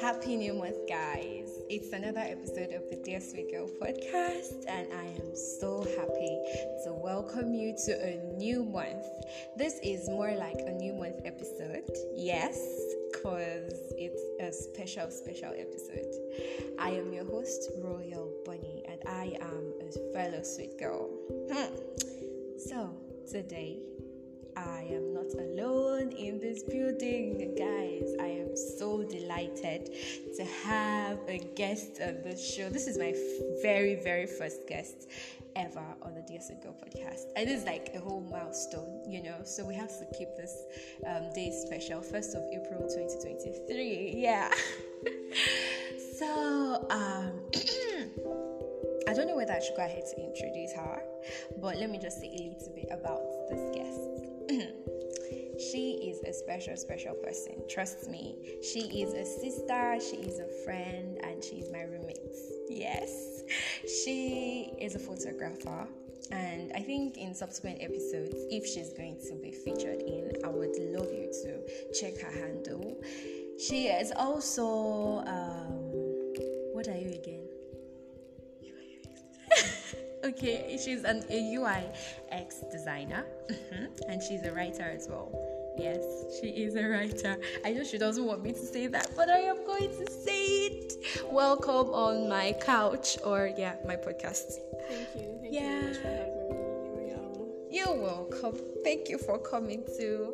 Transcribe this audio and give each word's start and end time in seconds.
Happy 0.00 0.36
New 0.36 0.54
Month, 0.54 0.88
guys! 0.88 1.50
It's 1.68 1.92
another 1.92 2.20
episode 2.20 2.72
of 2.72 2.88
the 2.88 2.96
Dear 3.04 3.20
Sweet 3.20 3.52
Girl 3.52 3.68
podcast, 3.68 4.64
and 4.66 4.88
I 4.94 5.04
am 5.04 5.36
so 5.36 5.82
happy 5.82 6.40
to 6.84 6.94
welcome 6.94 7.52
you 7.52 7.76
to 7.84 7.92
a 7.92 8.16
new 8.38 8.64
month. 8.64 9.04
This 9.58 9.78
is 9.82 10.08
more 10.08 10.32
like 10.32 10.56
a 10.56 10.70
new 10.70 10.94
month 10.94 11.16
episode, 11.26 11.84
yes, 12.16 12.56
because 13.12 13.92
it's 13.98 14.22
a 14.40 14.50
special, 14.50 15.10
special 15.10 15.52
episode. 15.54 16.14
I 16.78 16.92
am 16.92 17.12
your 17.12 17.26
host, 17.26 17.70
Royal 17.82 18.32
Bunny, 18.46 18.82
and 18.88 19.00
I 19.06 19.36
am 19.42 19.74
a 19.82 20.14
fellow 20.14 20.42
sweet 20.42 20.78
girl. 20.78 21.10
Hmm. 21.52 21.74
So, 22.56 22.96
today, 23.30 23.80
I 24.56 24.86
am 24.90 25.12
not 25.12 25.32
alone 25.34 26.12
in 26.12 26.38
this 26.38 26.62
building, 26.62 27.54
guys. 27.56 28.14
I 28.20 28.26
am 28.26 28.56
so 28.56 29.02
delighted 29.02 29.90
to 30.36 30.44
have 30.44 31.18
a 31.28 31.38
guest 31.56 32.00
on 32.00 32.22
the 32.22 32.36
show. 32.36 32.68
This 32.68 32.86
is 32.86 32.98
my 32.98 33.08
f- 33.08 33.62
very, 33.62 33.96
very 33.96 34.26
first 34.26 34.66
guest 34.68 35.08
ever 35.56 35.84
on 36.02 36.14
the 36.14 36.20
DSO 36.20 36.62
Girl 36.62 36.74
podcast. 36.74 37.26
And 37.36 37.48
it's 37.48 37.64
like 37.64 37.90
a 37.94 38.00
whole 38.00 38.20
milestone, 38.20 39.02
you 39.08 39.22
know. 39.22 39.36
So 39.44 39.64
we 39.64 39.74
have 39.74 39.90
to 39.98 40.06
keep 40.16 40.28
this 40.36 40.64
um, 41.06 41.32
day 41.34 41.52
special. 41.66 42.00
First 42.02 42.34
of 42.34 42.42
April 42.52 42.82
2023. 42.82 44.14
Yeah. 44.16 44.52
so 46.18 46.86
um 46.90 47.40
I 49.06 49.12
don't 49.12 49.28
know 49.28 49.36
whether 49.36 49.52
I 49.52 49.60
should 49.60 49.76
go 49.76 49.84
ahead 49.84 50.04
to 50.14 50.22
introduce 50.22 50.72
her, 50.74 51.02
but 51.60 51.76
let 51.76 51.90
me 51.90 51.98
just 51.98 52.20
say 52.20 52.28
a 52.28 52.54
little 52.56 52.72
bit 52.74 52.88
about 52.90 53.22
this 53.50 53.76
guest. 53.76 54.33
she 55.58 56.10
is 56.10 56.22
a 56.22 56.32
special, 56.32 56.76
special 56.76 57.14
person. 57.14 57.62
Trust 57.68 58.08
me. 58.10 58.36
She 58.62 59.02
is 59.02 59.14
a 59.14 59.24
sister, 59.24 59.98
she 60.00 60.16
is 60.16 60.38
a 60.38 60.48
friend, 60.64 61.18
and 61.22 61.42
she 61.42 61.56
is 61.56 61.70
my 61.70 61.82
roommate. 61.82 62.18
Yes. 62.68 63.42
She 64.04 64.72
is 64.80 64.94
a 64.94 64.98
photographer. 64.98 65.88
And 66.30 66.72
I 66.74 66.80
think 66.80 67.16
in 67.16 67.34
subsequent 67.34 67.78
episodes, 67.82 68.34
if 68.50 68.66
she's 68.66 68.92
going 68.94 69.18
to 69.28 69.34
be 69.34 69.52
featured 69.52 70.00
in, 70.00 70.32
I 70.44 70.48
would 70.48 70.76
love 70.78 71.12
you 71.12 71.30
to 71.44 71.92
check 71.92 72.18
her 72.20 72.30
handle. 72.30 73.00
She 73.58 73.86
is 73.86 74.12
also, 74.16 75.22
um, 75.26 75.92
what 76.72 76.88
are 76.88 76.96
you 76.96 77.10
again? 77.10 77.43
Okay, 80.24 80.78
she's 80.82 81.04
an, 81.04 81.24
a 81.30 81.54
UI 81.54 81.84
X 82.30 82.62
designer 82.72 83.24
mhm, 83.50 83.88
and 84.08 84.22
she's 84.22 84.42
a 84.44 84.52
writer 84.52 84.82
as 84.82 85.08
well. 85.08 85.30
Yes, 85.78 86.00
she 86.40 86.48
is 86.48 86.76
a 86.76 86.86
writer. 86.86 87.36
I 87.64 87.72
know 87.72 87.82
she 87.84 87.98
doesn't 87.98 88.24
want 88.24 88.42
me 88.42 88.52
to 88.52 88.58
say 88.58 88.86
that, 88.86 89.10
but 89.16 89.28
I 89.28 89.38
am 89.38 89.64
going 89.66 89.90
to 89.90 90.10
say 90.10 90.44
it. 90.68 90.92
Welcome 91.30 91.88
on 91.92 92.28
my 92.28 92.54
couch 92.60 93.18
or, 93.24 93.50
yeah, 93.58 93.74
my 93.84 93.96
podcast. 93.96 94.52
Thank 94.88 95.08
you. 95.16 95.38
Thank 95.42 95.52
Yeah. 95.52 95.88
you 95.88 95.94
for 95.94 96.08
having 96.08 96.48
me. 96.48 97.76
You're 97.76 97.92
welcome. 98.00 98.56
Thank 98.84 99.08
you 99.08 99.18
for 99.18 99.36
coming 99.40 99.82
too. 99.98 100.32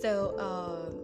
So, 0.00 0.38
um, 0.38 1.00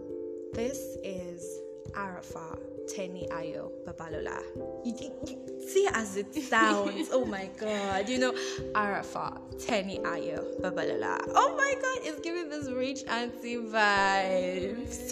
this 0.53 0.79
is 1.03 1.59
Arafa 1.95 2.57
Teni 2.87 3.27
Ayo 3.29 3.71
Babalola. 3.85 4.39
You, 4.85 4.93
you- 4.99 5.13
you 5.27 5.69
see 5.69 5.87
as 5.93 6.17
it 6.17 6.33
sounds. 6.35 7.09
oh 7.11 7.25
my 7.25 7.49
god. 7.59 8.09
You 8.09 8.17
know, 8.19 8.33
Arafa 8.75 9.39
Teni 9.55 10.01
Ayo 10.01 10.59
Babalola. 10.61 11.19
Oh 11.35 11.55
my 11.57 11.73
god, 11.81 11.99
it's 12.07 12.19
giving 12.21 12.49
this 12.49 12.69
rich 12.69 13.03
auntie 13.07 13.57
vibes. 13.57 15.11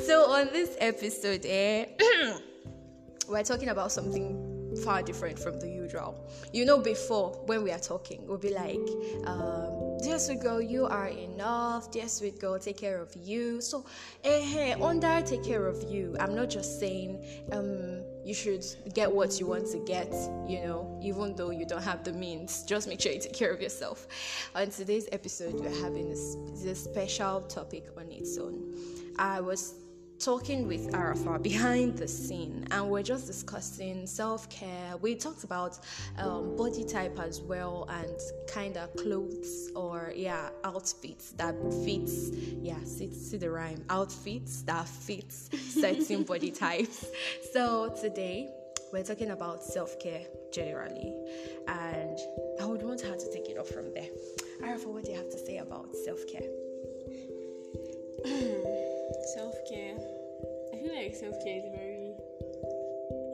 so, 0.06 0.30
on 0.32 0.46
this 0.52 0.76
episode, 0.78 1.44
eh, 1.44 1.86
we're 3.28 3.42
talking 3.42 3.68
about 3.68 3.92
something 3.92 4.42
far 4.84 5.02
different 5.02 5.38
from 5.38 5.58
the 5.60 5.68
usual. 5.68 6.14
You 6.52 6.64
know, 6.64 6.78
before 6.78 7.32
when 7.46 7.62
we 7.62 7.70
are 7.72 7.78
talking, 7.78 8.26
we'll 8.26 8.38
be 8.38 8.52
like, 8.52 8.80
um, 9.26 9.85
"Dear 10.02 10.18
sweet 10.18 10.40
girl, 10.40 10.60
you 10.60 10.86
are 10.86 11.08
enough. 11.08 11.90
Dear 11.90 12.08
sweet 12.08 12.38
girl, 12.38 12.58
take 12.58 12.76
care 12.76 13.00
of 13.00 13.14
you." 13.16 13.60
So, 13.60 13.84
eh, 14.24 14.40
hey, 14.40 14.72
under 14.74 15.20
take 15.22 15.42
care 15.42 15.66
of 15.66 15.82
you, 15.90 16.16
I'm 16.20 16.34
not 16.34 16.50
just 16.50 16.78
saying 16.78 17.24
um, 17.52 18.02
you 18.24 18.34
should 18.34 18.64
get 18.94 19.10
what 19.10 19.40
you 19.40 19.46
want 19.46 19.66
to 19.72 19.78
get. 19.78 20.12
You 20.46 20.66
know, 20.66 21.00
even 21.02 21.34
though 21.34 21.50
you 21.50 21.64
don't 21.64 21.82
have 21.82 22.04
the 22.04 22.12
means, 22.12 22.62
just 22.64 22.88
make 22.88 23.00
sure 23.00 23.12
you 23.12 23.20
take 23.20 23.32
care 23.32 23.52
of 23.52 23.60
yourself. 23.60 24.06
On 24.54 24.68
today's 24.70 25.08
episode, 25.12 25.54
we're 25.54 25.82
having 25.82 26.10
this 26.10 26.84
special 26.84 27.40
topic 27.42 27.86
on 27.96 28.10
its 28.10 28.36
own. 28.38 28.74
I 29.18 29.40
was 29.40 29.85
talking 30.18 30.66
with 30.66 30.94
Arafa 30.94 31.38
behind 31.38 31.98
the 31.98 32.08
scene, 32.08 32.66
and 32.70 32.88
we're 32.90 33.02
just 33.02 33.26
discussing 33.26 34.06
self 34.06 34.48
care. 34.48 34.96
We 35.00 35.14
talked 35.14 35.44
about 35.44 35.78
um, 36.18 36.56
body 36.56 36.84
type 36.84 37.18
as 37.18 37.40
well, 37.40 37.86
and 37.90 38.18
kind 38.48 38.76
of 38.76 38.94
clothes 38.96 39.70
or 39.74 40.12
yeah 40.14 40.50
outfits 40.64 41.32
that 41.32 41.54
fits. 41.84 42.30
Yeah, 42.60 42.82
see, 42.84 43.12
see 43.12 43.36
the 43.36 43.50
rhyme. 43.50 43.84
Outfits 43.90 44.62
that 44.62 44.88
fits 44.88 45.50
certain 45.80 46.22
body 46.24 46.50
types. 46.50 47.06
So 47.52 47.94
today 48.00 48.48
we're 48.92 49.04
talking 49.04 49.30
about 49.30 49.62
self 49.62 49.98
care 50.00 50.26
generally, 50.52 51.12
and 51.68 52.18
I 52.60 52.64
would 52.64 52.82
want 52.82 53.00
her 53.02 53.16
to 53.16 53.32
take 53.32 53.48
it 53.48 53.58
off 53.58 53.68
from 53.68 53.92
there. 53.92 54.08
Arafa, 54.62 54.88
what 54.88 55.04
do 55.04 55.10
you 55.10 55.16
have 55.16 55.30
to 55.30 55.38
say 55.38 55.58
about 55.58 55.94
self 55.94 56.26
care? 56.26 56.48
Self 59.34 59.45
self 61.16 61.36
care 61.42 61.56
is 61.58 61.64
a 61.64 61.72
very 61.72 62.12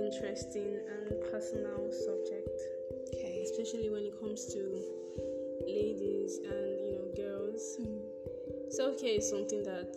interesting 0.07 0.79
and 0.87 1.21
personal 1.31 1.91
subject, 1.91 2.59
Okay. 3.15 3.43
especially 3.43 3.91
when 3.91 4.05
it 4.05 4.15
comes 4.21 4.47
to 4.55 4.61
ladies 5.67 6.39
and 6.45 6.71
you 6.87 6.93
know 6.99 7.09
girls. 7.17 7.63
Self 8.71 9.01
care 9.01 9.17
is 9.19 9.29
something 9.29 9.63
that 9.65 9.95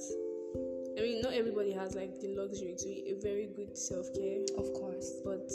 I 0.98 1.02
mean, 1.02 1.22
not 1.22 1.34
everybody 1.34 1.72
has 1.74 1.94
like 1.94 2.20
the 2.22 2.30
luxury 2.36 2.74
to 2.78 2.86
be 2.88 3.04
a 3.12 3.16
very 3.22 3.48
good 3.56 3.78
self 3.78 4.08
care, 4.14 4.42
Of 4.58 4.74
course. 4.74 5.12
but 5.24 5.46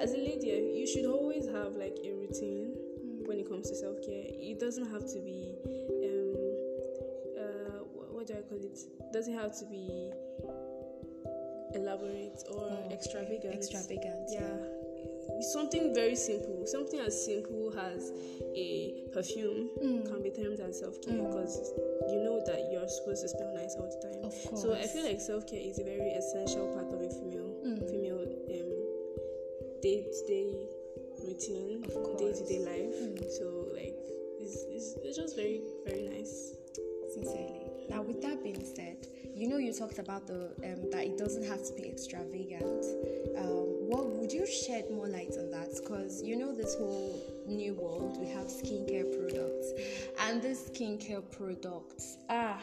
as 0.00 0.12
a 0.12 0.18
lady, 0.18 0.48
you 0.74 0.86
should 0.86 1.06
always 1.06 1.46
have 1.46 1.74
like 1.76 1.96
a 2.04 2.10
routine 2.12 2.74
when 3.26 3.38
it 3.38 3.48
comes 3.48 3.68
to 3.70 3.76
self 3.76 3.96
care. 4.04 4.26
It 4.26 4.58
doesn't 4.58 4.90
have 4.90 5.06
to 5.12 5.20
be, 5.20 5.54
um, 6.02 6.34
uh, 7.38 7.78
wh- 7.94 8.14
what 8.14 8.26
do 8.26 8.34
I 8.34 8.42
call 8.42 8.58
it? 8.58 8.78
Doesn't 9.12 9.34
have 9.34 9.56
to 9.60 9.64
be 9.66 10.10
elaborate 11.84 12.40
or 12.50 12.64
Oh, 12.72 12.90
extravagant. 12.90 13.54
Extravagant. 13.54 14.24
Yeah. 14.32 14.56
It's 15.36 15.52
something 15.52 15.94
very 15.94 16.16
simple. 16.16 16.64
Something 16.66 17.00
as 17.00 17.14
simple 17.24 17.72
as 17.78 18.12
a 18.54 19.04
perfume 19.12 19.68
Mm. 19.82 20.06
can 20.08 20.22
be 20.22 20.30
termed 20.30 20.60
as 20.60 20.78
self 20.80 21.00
care 21.02 21.14
Mm. 21.14 21.26
because 21.26 21.72
you 22.12 22.20
know 22.26 22.40
that 22.48 22.60
you're 22.72 22.88
supposed 22.88 23.22
to 23.22 23.28
smell 23.28 23.52
nice 23.54 23.74
all 23.76 23.88
the 23.94 24.00
time. 24.08 24.20
Of 24.24 24.34
course. 24.46 24.62
So 24.62 24.72
I 24.74 24.86
feel 24.86 25.04
like 25.04 25.20
self 25.20 25.46
care 25.46 25.60
is 25.60 25.78
a 25.78 25.84
very 25.84 26.10
essential 26.20 26.66
part 26.74 26.88
of 26.92 27.00
a 27.00 27.10
female 27.18 27.50
Mm. 27.64 27.78
female 27.90 28.20
um, 28.56 28.70
day 29.82 29.98
to 30.16 30.20
day 30.26 30.48
routine, 31.26 31.82
day 32.20 32.32
to 32.38 32.44
day 32.52 32.60
life. 32.72 32.96
Mm. 33.02 33.30
So 33.38 33.68
like 33.72 33.96
it's, 34.40 34.56
it's, 34.76 34.88
it's 35.04 35.16
just 35.16 35.34
very 35.36 35.60
very 35.86 36.02
nice. 36.08 36.54
Sincerely. 37.14 37.63
Now, 37.88 38.02
with 38.02 38.22
that 38.22 38.42
being 38.42 38.64
said, 38.64 39.06
you 39.34 39.48
know 39.48 39.58
you 39.58 39.72
talked 39.72 39.98
about 39.98 40.26
the 40.26 40.52
um, 40.64 40.90
that 40.90 41.04
it 41.04 41.18
doesn't 41.18 41.44
have 41.44 41.64
to 41.66 41.72
be 41.74 41.88
extravagant. 41.88 42.84
Um, 43.36 43.88
what 43.88 44.06
would 44.06 44.32
you 44.32 44.46
shed 44.46 44.90
more 44.90 45.08
light 45.08 45.34
on 45.38 45.50
that? 45.50 45.68
Because 45.76 46.22
you 46.22 46.36
know 46.36 46.54
this 46.54 46.74
whole 46.76 47.20
new 47.46 47.74
world, 47.74 48.16
we 48.20 48.28
have 48.28 48.46
skincare 48.46 49.10
products, 49.18 49.72
and 50.20 50.42
these 50.42 50.70
skincare 50.70 51.22
products, 51.30 52.16
ah, 52.30 52.60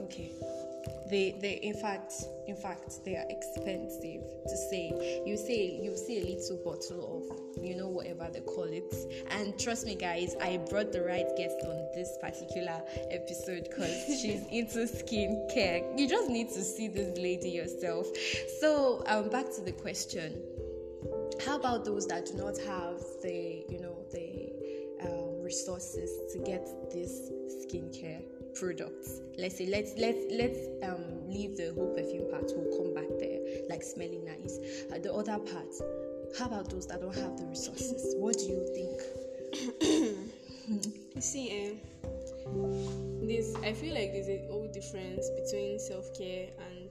okay, 0.00 0.32
they 1.08 1.36
they 1.40 1.54
in 1.62 1.74
fact 1.74 2.12
in 2.46 2.56
fact 2.56 3.04
they 3.04 3.16
are 3.16 3.26
expensive 3.28 4.22
to 4.44 4.56
say. 4.70 5.22
You 5.26 5.36
say 5.36 5.80
you 5.82 5.96
see 5.96 6.20
a 6.20 6.24
little 6.24 6.56
bottle 6.64 7.22
of 7.22 7.62
you 7.64 7.76
know 7.76 7.88
whatever 7.88 8.28
they 8.32 8.40
call 8.40 8.64
it, 8.64 8.94
and 9.30 9.58
trust 9.58 9.86
me, 9.86 9.94
guys, 9.94 10.34
I 10.40 10.58
brought 10.68 10.92
the 10.92 11.02
right 11.02 11.26
guest 11.36 11.56
on 11.64 11.76
this 11.94 12.16
particular 12.20 12.80
episode 13.10 13.64
because 13.64 14.04
she's 14.20 14.44
into 14.50 14.80
skincare. 14.86 15.98
You 15.98 16.08
just 16.08 16.28
need 16.28 16.48
to 16.50 16.62
see 16.62 16.88
this 16.88 17.16
lady 17.18 17.50
yourself. 17.50 18.08
So 18.60 19.02
um, 19.06 19.28
back 19.28 19.52
to 19.54 19.60
the 19.60 19.72
question 19.72 20.42
how 21.44 21.56
about 21.56 21.84
those 21.84 22.06
that 22.06 22.26
do 22.26 22.34
not 22.34 22.56
have 22.58 23.00
the 23.22 23.64
you 23.68 23.80
know 23.80 23.96
the 24.12 24.52
um, 25.02 25.42
resources 25.42 26.32
to 26.32 26.38
get 26.38 26.66
this 26.92 27.30
skincare 27.64 28.22
products 28.54 29.20
let's 29.38 29.56
say 29.58 29.66
let's 29.66 29.92
let's 29.98 30.24
let's 30.30 30.58
um 30.84 31.02
leave 31.28 31.56
the 31.56 31.72
whole 31.74 31.94
perfume 31.94 32.30
part 32.30 32.50
we'll 32.54 32.76
come 32.76 32.94
back 32.94 33.08
there 33.18 33.40
like 33.68 33.82
smelling 33.82 34.24
nice 34.24 34.58
uh, 34.92 34.98
the 34.98 35.12
other 35.12 35.38
part 35.38 35.72
how 36.38 36.46
about 36.46 36.68
those 36.70 36.86
that 36.86 37.00
don't 37.00 37.14
have 37.14 37.36
the 37.36 37.44
resources 37.46 38.14
what 38.18 38.36
do 38.38 38.44
you 38.46 38.66
think 38.74 40.18
You 41.14 41.20
see, 41.20 41.50
eh, 41.50 41.72
this 43.22 43.54
I 43.62 43.72
feel 43.72 43.94
like 43.94 44.12
there's 44.12 44.28
a 44.28 44.46
whole 44.48 44.68
difference 44.72 45.28
between 45.30 45.78
self 45.78 46.16
care 46.16 46.48
and 46.58 46.90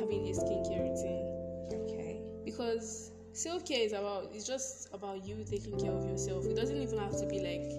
having 0.00 0.28
a 0.28 0.32
skincare 0.32 0.80
routine. 0.80 1.26
Okay. 1.72 2.22
Because 2.44 3.10
self 3.32 3.64
care 3.66 3.80
is 3.80 3.92
about 3.92 4.30
it's 4.32 4.46
just 4.46 4.88
about 4.94 5.24
you 5.24 5.44
taking 5.48 5.78
care 5.78 5.92
of 5.92 6.04
yourself. 6.04 6.46
It 6.46 6.56
doesn't 6.56 6.80
even 6.80 6.98
have 6.98 7.18
to 7.20 7.26
be 7.26 7.40
like 7.40 7.70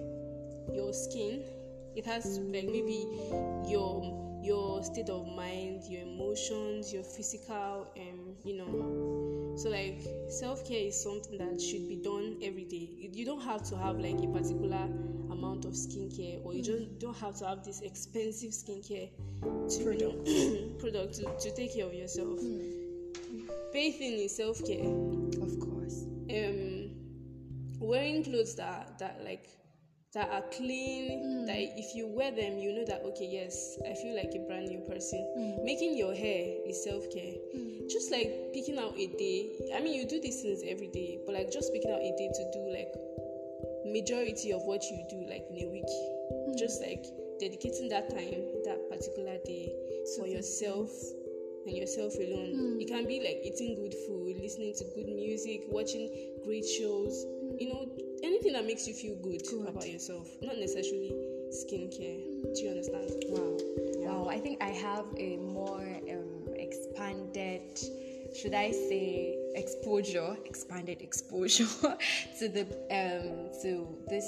your 0.74 0.92
skin. 0.92 1.44
It 1.94 2.06
has 2.06 2.38
to 2.38 2.44
like 2.44 2.66
maybe 2.66 3.06
your 3.66 4.40
your 4.42 4.82
state 4.82 5.08
of 5.08 5.26
mind, 5.28 5.84
your 5.84 6.02
emotions, 6.02 6.92
your 6.92 7.04
physical, 7.04 7.92
um, 7.96 8.34
you 8.44 8.56
know. 8.56 9.56
So 9.56 9.68
like 9.68 10.00
self 10.28 10.66
care 10.66 10.86
is 10.86 11.00
something 11.00 11.38
that 11.38 11.60
should 11.60 11.88
be 11.88 11.96
done 11.96 12.38
every 12.42 12.64
day. 12.64 12.88
You 13.12 13.24
don't 13.24 13.42
have 13.42 13.62
to 13.70 13.76
have 13.76 13.98
like 13.98 14.18
a 14.18 14.26
particular 14.28 14.88
amount 15.30 15.64
of 15.64 15.72
skincare, 15.72 16.44
or 16.44 16.54
you 16.54 16.62
just 16.62 16.98
don't 16.98 17.16
have 17.18 17.36
to 17.38 17.46
have 17.46 17.64
this 17.64 17.80
expensive 17.82 18.50
skincare 18.50 19.10
to 19.42 19.84
product, 19.84 20.24
product 20.80 21.14
to, 21.14 21.24
to 21.38 21.54
take 21.54 21.74
care 21.74 21.86
of 21.86 21.94
yourself. 21.94 22.40
Bathing 23.72 24.18
is 24.18 24.36
self 24.36 24.58
care. 24.66 24.84
Of 25.42 25.58
course. 25.60 26.04
Um, 26.30 26.90
wearing 27.78 28.24
clothes 28.24 28.54
that 28.56 28.98
that 28.98 29.20
like 29.24 29.48
that 30.14 30.28
are 30.30 30.44
clean 30.52 31.22
hmm. 31.22 31.46
that 31.46 31.56
if 31.56 31.94
you 31.94 32.06
wear 32.06 32.30
them 32.30 32.58
you 32.58 32.74
know 32.74 32.84
that 32.84 33.00
okay 33.04 33.24
yes 33.24 33.78
i 33.88 33.94
feel 33.94 34.14
like 34.14 34.30
a 34.34 34.40
brand 34.46 34.68
new 34.68 34.80
person. 34.80 35.20
Hmm. 35.36 35.64
Making 35.64 35.96
your 35.96 36.14
hair 36.14 36.60
is 36.68 36.84
self-care. 36.84 37.34
Hmm. 37.52 37.88
Just 37.88 38.12
like 38.12 38.52
picking 38.52 38.78
out 38.78 38.92
a 38.96 39.06
day 39.16 39.50
i 39.74 39.80
mean 39.80 39.94
you 39.94 40.06
do 40.06 40.20
these 40.20 40.42
things 40.42 40.62
every 40.68 40.88
day 40.88 41.18
but 41.24 41.34
like 41.34 41.50
just 41.50 41.72
picking 41.72 41.90
out 41.90 42.00
a 42.00 42.12
day 42.16 42.28
to 42.28 42.42
do 42.52 42.62
like 42.68 42.92
majority 43.86 44.52
of 44.52 44.62
what 44.64 44.82
you 44.90 45.04
do 45.08 45.24
like 45.28 45.44
in 45.50 45.64
a 45.64 45.68
week. 45.68 45.90
Just 46.56 46.80
like 46.80 47.04
dedicating 47.40 47.88
that 47.88 48.08
time 48.10 48.44
that 48.64 48.78
particular 48.88 49.36
day 49.44 49.72
for 50.16 50.26
yourself 50.26 50.90
and 51.66 51.76
yourself 51.76 52.14
alone 52.14 52.78
it 52.80 52.88
can 52.88 53.06
be 53.06 53.20
like 53.20 53.40
eating 53.44 53.74
good 53.76 53.94
food 54.06 54.36
listening 54.40 54.74
to 54.74 54.84
good 54.94 55.06
music 55.06 55.62
watching 55.68 56.10
great 56.44 56.64
shows 56.64 57.24
you 57.58 57.68
know 57.68 57.86
anything 58.22 58.52
that 58.52 58.64
makes 58.64 58.86
you 58.86 58.94
feel 58.94 59.16
good, 59.22 59.42
Good. 59.48 59.68
about 59.68 59.88
yourself 59.88 60.28
not 60.42 60.56
necessarily 60.58 61.12
skincare 61.52 62.22
do 62.54 62.62
you 62.62 62.70
understand 62.70 63.12
Wow. 63.28 63.56
Yeah. 64.00 64.08
Wow. 64.08 64.28
I 64.28 64.38
think 64.38 64.62
I 64.62 64.68
have 64.68 65.06
a 65.16 65.36
more 65.36 65.80
um, 66.10 66.54
expanded, 66.56 67.78
should 68.34 68.54
I 68.54 68.70
say, 68.70 69.36
exposure, 69.54 70.36
expanded 70.44 71.00
exposure 71.00 71.66
to 72.38 72.48
the 72.48 72.62
um 72.90 73.50
to 73.62 73.86
this 74.08 74.26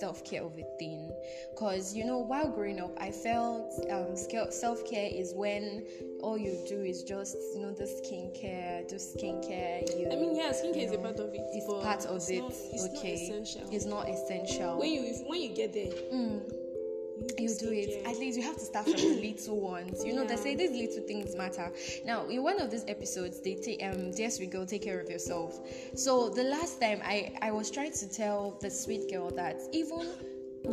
self 0.00 0.24
care 0.24 0.42
of 0.42 0.52
a 0.58 0.64
thing. 0.78 1.10
Cause 1.56 1.94
you 1.94 2.04
know, 2.04 2.18
while 2.18 2.50
growing 2.50 2.80
up, 2.80 2.92
I 2.98 3.10
felt 3.10 3.72
um 3.90 4.16
self 4.50 4.84
care 4.88 5.08
is 5.12 5.32
when 5.34 5.84
all 6.22 6.38
you 6.38 6.56
do 6.68 6.82
is 6.82 7.02
just 7.02 7.36
you 7.54 7.60
know 7.60 7.72
the 7.72 7.84
skincare, 7.84 8.88
do 8.88 8.96
skincare. 8.96 9.82
You. 9.98 10.08
i 10.10 10.16
mean 10.16 10.34
yeah 10.34 10.50
skincare 10.52 10.76
you 10.76 10.82
is 10.88 10.92
a 10.92 10.98
part 10.98 11.18
of 11.18 11.32
it 11.34 11.40
It's 11.52 11.66
part 11.84 12.04
of 12.06 12.16
it's 12.16 12.28
it. 12.30 12.40
not, 12.40 12.52
it's 12.72 12.84
okay. 12.96 13.28
not 13.28 13.38
essential 13.38 13.68
It's 13.70 13.84
not 13.84 14.08
essential. 14.08 14.78
when 14.78 14.90
you 14.92 15.02
if, 15.04 15.28
when 15.28 15.40
you 15.42 15.50
get 15.54 15.72
there 15.72 15.92
Mm 16.12 16.63
you 17.38 17.54
do 17.54 17.70
it. 17.70 18.04
at 18.06 18.18
least 18.18 18.36
you 18.36 18.42
have 18.42 18.56
to 18.56 18.64
start 18.64 18.86
from 18.86 18.94
the 18.94 19.20
little 19.28 19.60
ones. 19.60 20.04
You 20.04 20.14
know 20.14 20.24
they 20.24 20.36
say 20.36 20.54
these 20.54 20.70
little 20.70 21.06
things 21.06 21.36
matter. 21.36 21.72
Now 22.04 22.26
in 22.26 22.42
one 22.42 22.60
of 22.60 22.70
these 22.70 22.84
episodes 22.88 23.40
they 23.40 23.54
take 23.54 23.82
um 23.82 24.12
yes 24.16 24.38
we 24.38 24.46
go 24.46 24.64
take 24.64 24.82
care 24.82 25.00
of 25.00 25.08
yourself. 25.08 25.60
So 25.94 26.28
the 26.28 26.44
last 26.44 26.80
time 26.80 27.00
i 27.04 27.32
i 27.40 27.50
was 27.50 27.70
trying 27.70 27.92
to 27.92 28.08
tell 28.08 28.58
the 28.60 28.70
sweet 28.70 29.10
girl 29.10 29.30
that 29.30 29.60
even 29.72 30.06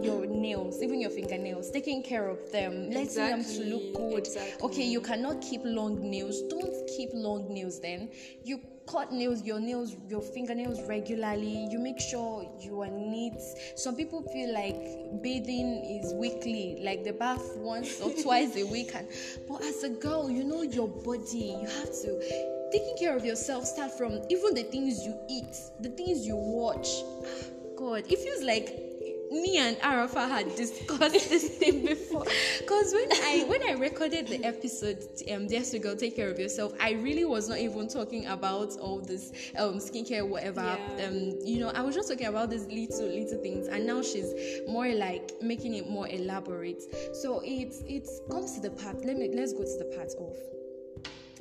your 0.01 0.25
nails 0.25 0.81
even 0.81 1.01
your 1.01 1.09
fingernails 1.09 1.69
taking 1.69 2.01
care 2.01 2.27
of 2.27 2.51
them 2.51 2.89
letting 2.91 3.15
them 3.15 3.43
to 3.43 3.63
look 3.63 3.93
good. 3.93 4.19
exactly. 4.19 4.63
okay 4.63 4.85
you 4.85 5.01
cannot 5.01 5.41
keep 5.41 5.61
long 5.63 6.09
nails. 6.09 6.41
Don't 6.49 6.87
keep 6.95 7.09
long 7.13 7.53
nails 7.53 7.79
then. 7.79 8.09
You 8.43 8.61
cut 8.87 9.11
nails 9.11 9.43
your 9.43 9.59
nails 9.59 9.95
your 10.07 10.21
fingernails 10.21 10.81
regularly. 10.87 11.67
You 11.69 11.79
make 11.79 11.99
sure 11.99 12.49
you 12.59 12.81
are 12.81 12.89
neat. 12.89 13.39
Some 13.75 13.95
people 13.95 14.21
feel 14.33 14.53
like 14.53 15.21
bathing 15.21 16.01
is 16.01 16.13
weekly 16.13 16.79
like 16.81 17.03
the 17.03 17.13
bath 17.13 17.43
once 17.57 17.99
or 18.01 18.11
twice 18.23 18.55
a 18.55 18.65
week. 18.65 18.91
And 18.95 19.07
but 19.47 19.61
as 19.63 19.83
a 19.83 19.89
girl 19.89 20.29
you 20.29 20.43
know 20.43 20.63
your 20.63 20.87
body 20.87 21.57
you 21.61 21.67
have 21.67 21.91
to 22.03 22.69
taking 22.71 22.95
care 22.97 23.15
of 23.15 23.25
yourself 23.25 23.65
start 23.65 23.91
from 23.97 24.21
even 24.29 24.53
the 24.53 24.63
things 24.63 25.03
you 25.03 25.13
eat 25.29 25.57
the 25.81 25.89
things 25.89 26.25
you 26.25 26.37
watch 26.37 26.87
god 27.75 28.05
it 28.07 28.17
feels 28.17 28.43
like 28.43 28.90
me 29.31 29.57
and 29.57 29.77
Arafa 29.81 30.27
had 30.27 30.55
discussed 30.55 31.29
this 31.29 31.47
thing 31.59 31.85
before. 31.85 32.25
Cause 32.67 32.93
when 32.93 33.11
I 33.11 33.45
when 33.47 33.63
I 33.63 33.73
recorded 33.79 34.27
the 34.27 34.43
episode, 34.43 34.99
um, 35.31 35.47
Yes, 35.49 35.73
go 35.79 35.95
take 35.95 36.15
care 36.15 36.29
of 36.29 36.37
yourself. 36.37 36.73
I 36.79 36.91
really 36.91 37.23
was 37.23 37.47
not 37.47 37.57
even 37.59 37.87
talking 37.87 38.25
about 38.27 38.77
all 38.77 38.99
this 38.99 39.31
um 39.57 39.75
skincare, 39.79 40.27
whatever. 40.27 40.61
Yeah. 40.61 41.05
Um, 41.07 41.37
you 41.43 41.59
know, 41.59 41.69
I 41.69 41.81
was 41.81 41.95
just 41.95 42.09
talking 42.09 42.27
about 42.27 42.49
these 42.49 42.65
little 42.67 43.07
little 43.07 43.41
things, 43.41 43.67
and 43.67 43.87
now 43.87 44.01
she's 44.01 44.33
more 44.67 44.89
like 44.89 45.31
making 45.41 45.75
it 45.75 45.89
more 45.89 46.07
elaborate. 46.09 46.83
So 47.15 47.41
it's 47.43 47.81
it 47.87 48.07
comes 48.29 48.55
to 48.55 48.61
the 48.61 48.71
part. 48.71 49.05
Let 49.05 49.17
me 49.17 49.31
let's 49.33 49.53
go 49.53 49.63
to 49.63 49.77
the 49.77 49.95
part 49.95 50.11
of 50.19 50.35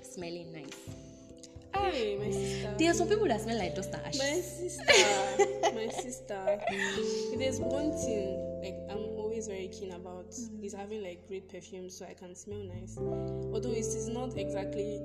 smelling 0.05 0.53
nice. 0.53 1.00
Hey 1.75 2.17
my 2.17 2.31
sister. 2.31 2.75
There 2.79 2.91
are 2.91 2.95
some 2.95 3.09
people 3.09 3.27
that 3.29 3.41
smell 3.41 3.59
like 3.59 3.75
dust 3.75 3.93
and 3.95 4.05
my 4.05 4.11
sister 4.11 4.85
my 5.75 5.89
sister. 5.89 6.61
If 6.69 7.39
there's 7.39 7.61
one 7.61 7.93
thing 7.93 8.61
like 8.63 8.77
i'm 8.91 9.05
always 9.17 9.47
very 9.47 9.69
keen 9.69 9.93
about 9.93 10.35
is 10.63 10.75
having 10.75 11.03
like 11.03 11.27
great 11.29 11.49
perfume 11.49 11.89
so 11.91 12.07
i 12.07 12.15
can 12.15 12.35
smell 12.35 12.59
nice. 12.59 12.97
Although 12.99 13.73
it 13.73 13.79
is 13.79 14.09
not 14.09 14.37
exactly 14.37 15.01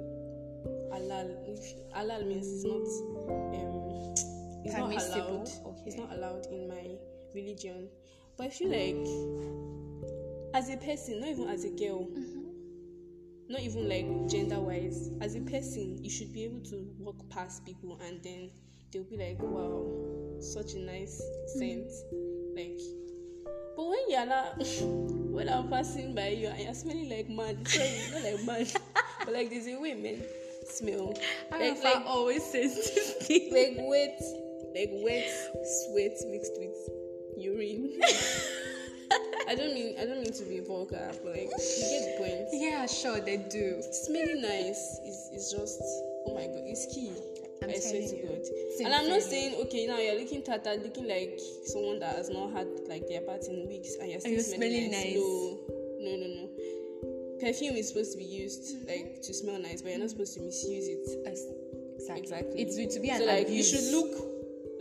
halal 0.92 1.30
halal 1.96 2.28
means 2.28 2.48
it's 2.48 2.64
not 2.64 2.88
um 3.54 4.14
it's 4.66 4.74
not 4.78 4.92
allowed. 4.92 5.50
It's 5.86 5.98
not 5.98 6.12
allowed 6.12 6.48
in 6.48 6.68
my 6.68 6.98
religion. 7.34 7.88
But 8.38 8.48
i 8.48 8.50
feel 8.50 8.70
like 8.70 9.08
as 10.56 10.70
a 10.70 10.78
person 10.78 11.20
not 11.20 11.30
even 11.30 11.50
as 11.50 11.66
a 11.66 11.70
girl 11.70 12.08
not 13.50 13.62
even 13.62 13.88
like 13.88 14.30
gender 14.30 14.60
wise 14.60 15.12
as 15.22 15.36
a 15.36 15.42
person 15.42 16.04
you 16.04 16.10
should 16.10 16.34
be 16.34 16.44
able 16.44 16.60
to 16.62 16.88
walk 17.00 17.18
past 17.30 17.66
people 17.66 18.00
and 18.08 18.22
then 18.24 18.50
they'll 18.92 19.04
be 19.04 19.18
like 19.18 19.38
wow 19.40 19.86
such 20.40 20.74
a 20.74 20.80
nice 20.80 21.22
scent. 21.58 21.90
Like 22.56 22.80
but 23.76 23.86
when 23.88 24.00
you're 24.10 24.26
not 24.26 24.58
when 25.36 25.50
i'm 25.50 25.68
passing 25.68 26.16
by 26.16 26.30
you 26.30 26.48
and 26.48 26.60
you're 26.60 26.74
smelling 26.74 27.10
like 27.10 27.30
man 27.30 27.66
sorry 27.66 28.02
not 28.14 28.24
like 28.24 28.46
man 28.46 28.68
but 29.26 29.34
like 29.34 29.50
there's 29.50 29.68
a 29.68 29.76
way 29.80 30.22
smell. 30.68 31.14
Like 31.52 31.62
Arafa 31.62 31.84
like 31.84 32.06
always 32.06 32.44
says 32.44 32.76
this 32.96 33.28
thing. 33.28 33.52
like 33.54 33.78
wet 33.88 34.20
like 34.74 34.90
wet 35.04 35.30
sweat 35.64 36.18
mixed 36.30 36.54
with 36.58 36.76
urine 37.38 38.00
i 39.48 39.56
don't 39.56 39.74
mean 39.74 39.96
i 40.00 40.06
don't 40.06 40.22
mean 40.22 40.34
to 40.34 40.44
be 40.46 40.60
vulgar 40.60 41.12
but 41.24 41.32
like 41.32 41.50
you 41.50 41.86
get 41.92 42.02
the 42.06 42.16
point 42.18 42.48
Yeah, 42.52 42.86
sure 42.88 43.20
they 43.20 43.38
do. 43.38 43.82
smelling 43.92 44.42
nice 44.42 45.00
is, 45.06 45.30
is 45.34 45.52
just 45.52 45.82
oh 46.28 46.34
my 46.36 46.46
god 46.48 46.64
it's 46.66 46.86
key 46.94 47.12
I'm 47.64 47.70
i 47.70 47.74
swear 47.80 48.02
to 48.02 48.16
you. 48.18 48.24
god 48.28 48.86
and 48.86 48.94
i'm 48.94 49.10
not 49.10 49.22
saying 49.22 49.56
okay 49.64 49.86
now 49.88 49.98
you're 50.00 50.20
looking 50.20 50.44
tattered 50.44 50.84
looking 50.84 51.08
like 51.08 51.40
someone 51.66 52.00
that 52.00 52.16
has 52.16 52.30
not 52.30 52.52
had 52.52 52.68
like 52.90 53.08
their 53.08 53.22
bath 53.22 53.48
in 53.48 53.68
weeks 53.68 53.96
and 54.02 54.10
you're 54.12 54.20
still 54.20 54.34
you're 54.34 54.42
smelling, 54.44 54.90
smelling 54.90 54.92
nice. 54.92 55.06
nice. 55.06 55.16
no 55.16 56.12
no 56.12 56.12
no 56.18 56.28
no 56.42 56.50
perfume 57.40 57.76
is 57.76 57.90
supposed 57.90 58.12
to 58.14 58.18
be 58.18 58.24
used 58.26 58.88
like 58.88 59.22
to 59.22 59.34
smell 59.34 59.60
nice 59.60 59.82
but 59.82 59.92
you're 59.92 60.00
not 60.00 60.10
supposed 60.10 60.34
to 60.34 60.42
misuse 60.42 60.88
it 60.88 61.06
Yes, 61.26 61.42
Exactly. 61.96 62.22
exactly 62.22 62.62
It's 62.62 62.94
to 62.96 63.00
be 63.00 63.10
an 63.10 63.20
so 63.20 63.26
like 63.26 63.48
abuse. 63.48 63.72
you 63.72 63.80
should 63.80 63.92
look 63.92 64.14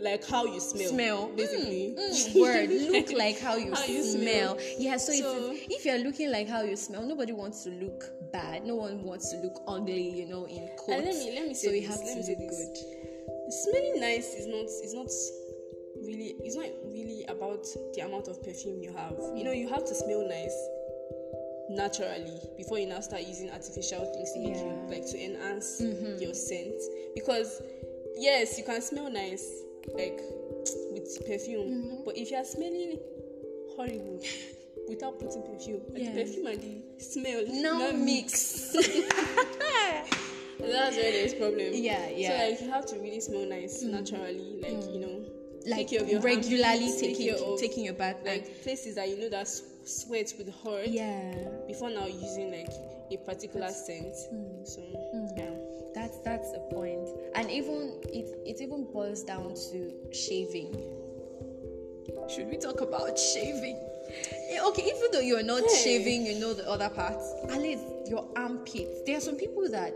like 0.05 0.23
how 0.27 0.45
you 0.45 0.59
smell 0.59 0.89
smell. 0.89 1.27
Basically. 1.35 1.95
Mm, 1.97 2.33
mm, 2.33 2.35
word. 2.41 2.69
Look 2.91 3.11
like 3.17 3.39
how 3.39 3.55
you, 3.57 3.73
How 3.73 3.83
you 3.85 4.03
smell. 4.03 4.57
smell. 4.57 4.75
yeah 4.79 4.97
so, 4.97 5.11
So- 5.13 5.51
it's, 5.51 5.75
if 5.75 5.85
you're 5.85 5.99
looking 6.07 6.31
like 6.31 6.47
how 6.47 6.61
you 6.61 6.75
smell 6.77 7.03
nobody 7.03 7.33
wants 7.33 7.63
to 7.65 7.71
look 7.71 8.03
bad. 8.31 8.63
No 8.65 8.75
one 8.75 9.03
wants 9.03 9.29
to 9.31 9.37
look 9.37 9.61
ugly 9.67 10.09
you 10.19 10.27
know 10.27 10.45
in 10.47 10.69
And 10.93 11.05
let 11.05 11.15
me 11.15 11.31
let 11.35 11.47
me 11.47 11.53
say 11.53 11.67
so 11.67 11.73
you 11.73 11.87
this, 11.87 11.99
let 11.99 12.07
to 12.09 12.15
me 12.15 12.23
say 12.23 12.35
look 12.39 12.49
this. 12.49 12.65
good. 12.69 13.51
Smelling 13.61 13.99
nice 13.99 14.27
is 14.35 14.47
not 14.47 14.65
is 14.87 14.93
not 14.93 15.09
really 16.07 16.35
it's 16.43 16.55
not 16.55 16.69
really 16.85 17.25
about 17.29 17.63
the 17.95 18.01
amount 18.01 18.27
of 18.27 18.41
perfume 18.43 18.81
you 18.81 18.93
have. 18.93 19.13
You 19.35 19.43
know 19.43 19.51
you 19.51 19.67
have 19.69 19.85
to 19.85 19.95
smell 19.95 20.27
nice 20.27 20.55
naturally 21.69 22.39
before 22.57 22.77
you 22.79 22.85
now 22.87 22.99
start 22.99 23.23
using 23.25 23.49
artificial 23.49 24.05
things 24.13 24.31
to 24.33 24.39
make 24.39 24.55
you 24.57 24.73
like 24.89 25.05
to 25.11 25.17
enhance 25.17 25.81
your 26.21 26.33
scent. 26.33 26.75
Because 27.15 27.61
yes 28.17 28.57
you 28.57 28.63
can 28.63 28.81
smell 28.81 29.09
nice 29.11 29.45
like 29.93 30.19
with 30.91 31.25
perfume 31.27 31.67
mm-hmm. 31.67 32.03
but 32.05 32.17
if 32.17 32.31
you 32.31 32.37
are 32.37 32.45
smelling 32.45 32.99
horrible 33.75 34.21
without 34.89 35.19
putting 35.19 35.43
perfume 35.43 35.81
and 35.93 36.03
Yeah. 36.03 36.11
the 36.11 36.23
perfume 36.23 36.47
and 36.47 36.61
the 36.61 37.03
smell 37.03 37.43
no 37.47 37.79
not 37.79 37.95
mix 37.95 38.71
that's 40.59 40.95
where 40.95 41.11
there's 41.11 41.33
problem 41.33 41.71
Yeah, 41.73 42.09
yeah. 42.09 42.29
so 42.29 42.49
like 42.49 42.61
you 42.61 42.69
have 42.71 42.85
to 42.87 42.99
really 42.99 43.21
smell 43.21 43.45
nice 43.45 43.83
mm. 43.83 43.91
naturally 43.91 44.59
like 44.61 44.71
mm. 44.71 44.93
you 44.93 44.99
know 44.99 45.25
like 45.67 45.87
Take 45.87 46.09
your 46.09 46.21
regularly 46.21 46.91
taking 46.99 47.27
care 47.27 47.43
of, 47.43 47.59
taking 47.59 47.85
your 47.85 47.95
bath 47.95 48.17
and 48.17 48.25
like 48.27 48.61
places 48.61 48.95
that 48.95 49.09
you 49.09 49.17
know 49.19 49.29
that 49.29 49.47
sweat 49.47 50.31
would 50.37 50.53
hurt 50.63 50.87
yeah 50.87 51.33
before 51.67 51.89
now 51.89 52.05
using 52.05 52.51
like 52.51 52.69
a 53.11 53.17
particular 53.17 53.69
scent. 53.69 54.15
Hmm. 54.29 54.65
So 54.65 54.81
yeah. 54.93 55.34
That's 56.45 56.57
a 56.57 56.73
point 56.73 57.07
and 57.35 57.49
even 57.49 57.99
it 58.03 58.25
it 58.45 58.61
even 58.61 58.85
boils 58.91 59.23
down 59.23 59.53
to 59.53 59.91
shaving 60.13 60.71
should 62.29 62.47
we 62.47 62.57
talk 62.57 62.81
about 62.81 63.17
shaving 63.17 63.77
Eh, 64.51 64.59
okay 64.63 64.83
even 64.83 65.09
though 65.11 65.19
you're 65.19 65.43
not 65.43 65.63
Hey. 65.63 65.83
shaving 65.83 66.25
you 66.25 66.39
know 66.39 66.53
the 66.53 66.69
other 66.69 66.89
parts 66.89 67.33
at 67.49 67.59
least 67.59 67.83
your 68.07 68.27
armpits 68.35 69.01
there 69.05 69.17
are 69.17 69.21
some 69.21 69.35
people 69.35 69.67
that 69.71 69.93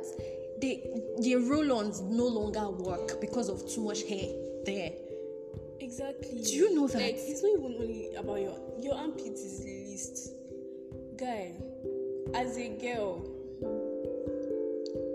they 0.60 0.84
their 1.20 1.39
roll-ons 1.39 2.01
no 2.01 2.25
longer 2.27 2.70
work 2.70 3.22
because 3.22 3.50
of 3.50 3.68
too 3.70 3.84
much 3.84 4.03
hair 4.03 4.27
there 4.65 4.91
Exactly. 5.82 6.41
Do 6.44 6.51
you 6.53 6.75
know 6.75 6.88
that? 6.88 7.01
Like 7.01 7.15
it's 7.18 7.41
not 7.41 7.51
even 7.58 7.75
only 7.79 8.13
about 8.15 8.41
your 8.41 8.56
your 8.79 8.96
armpits 8.96 9.39
is 9.41 9.63
the 9.63 9.72
least. 9.72 10.34
Guy, 11.18 11.53
as 12.36 12.58
a 12.58 12.68
girl, 12.68 13.25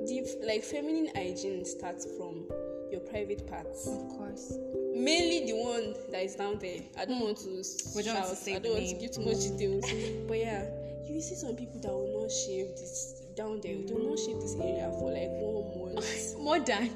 the 0.07 0.27
like 0.47 0.63
feminine 0.63 1.09
hygiene 1.15 1.65
starts 1.65 2.07
from 2.17 2.45
your 2.91 3.01
private 3.01 3.47
parts. 3.49 3.87
of 3.89 4.09
course 4.19 4.55
Mainly 4.95 5.47
the 5.47 5.57
one 5.59 5.95
that 6.13 6.23
is 6.25 6.37
down 6.37 6.59
there. 6.61 6.79
I 6.97 7.05
don't 7.05 7.19
want 7.21 7.39
to 7.39 7.63
We 7.97 8.03
don't 8.05 8.15
shout. 8.15 8.29
to 8.29 8.37
say 8.37 8.55
I 8.55 8.59
don't 8.61 8.75
want 8.75 8.89
to 8.89 8.95
give 8.95 9.11
too 9.11 9.23
much 9.23 9.43
details. 9.43 9.85
but 10.29 10.39
yeah, 10.39 10.67
you 11.09 11.21
see 11.21 11.35
some 11.35 11.57
people 11.57 11.81
that 11.81 11.91
will 11.93 12.23
not 12.23 12.31
shave 12.31 12.69
this 12.79 13.23
down 13.37 13.61
there. 13.61 13.75
They 13.77 13.93
will 13.93 14.11
not 14.11 14.19
shave 14.21 14.41
this 14.41 14.55
area 14.55 14.89
for 15.01 15.11
like 15.11 15.31
one 15.43 15.95
month. 15.95 16.39
more 16.39 16.61
than 16.61 16.91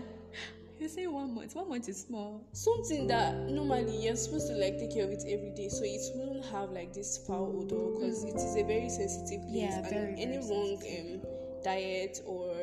you 0.78 0.88
say 0.88 1.08
one 1.08 1.34
month 1.34 1.56
one 1.56 1.68
month 1.68 1.88
is 1.88 2.02
small 2.02 2.40
something 2.52 3.08
that 3.08 3.34
normally 3.50 3.96
you're 4.04 4.14
supposed 4.14 4.46
to 4.46 4.54
like 4.54 4.78
take 4.78 4.94
care 4.94 5.02
of 5.04 5.10
it 5.10 5.24
every 5.26 5.50
day 5.56 5.68
so 5.68 5.80
it 5.82 6.00
won't 6.14 6.44
have 6.52 6.70
like 6.70 6.92
this 6.94 7.18
foul 7.26 7.50
odor 7.58 7.98
because 7.98 8.22
it 8.22 8.36
is 8.36 8.54
a 8.54 8.62
very 8.62 8.88
sensitive 8.88 9.42
place 9.48 9.72
Yeah, 9.74 9.78
and 9.78 9.90
very, 9.90 10.12
any 10.22 10.36
very 10.38 10.48
wrong 10.48 10.78
um, 10.86 11.62
diet 11.64 12.20
or 12.26 12.54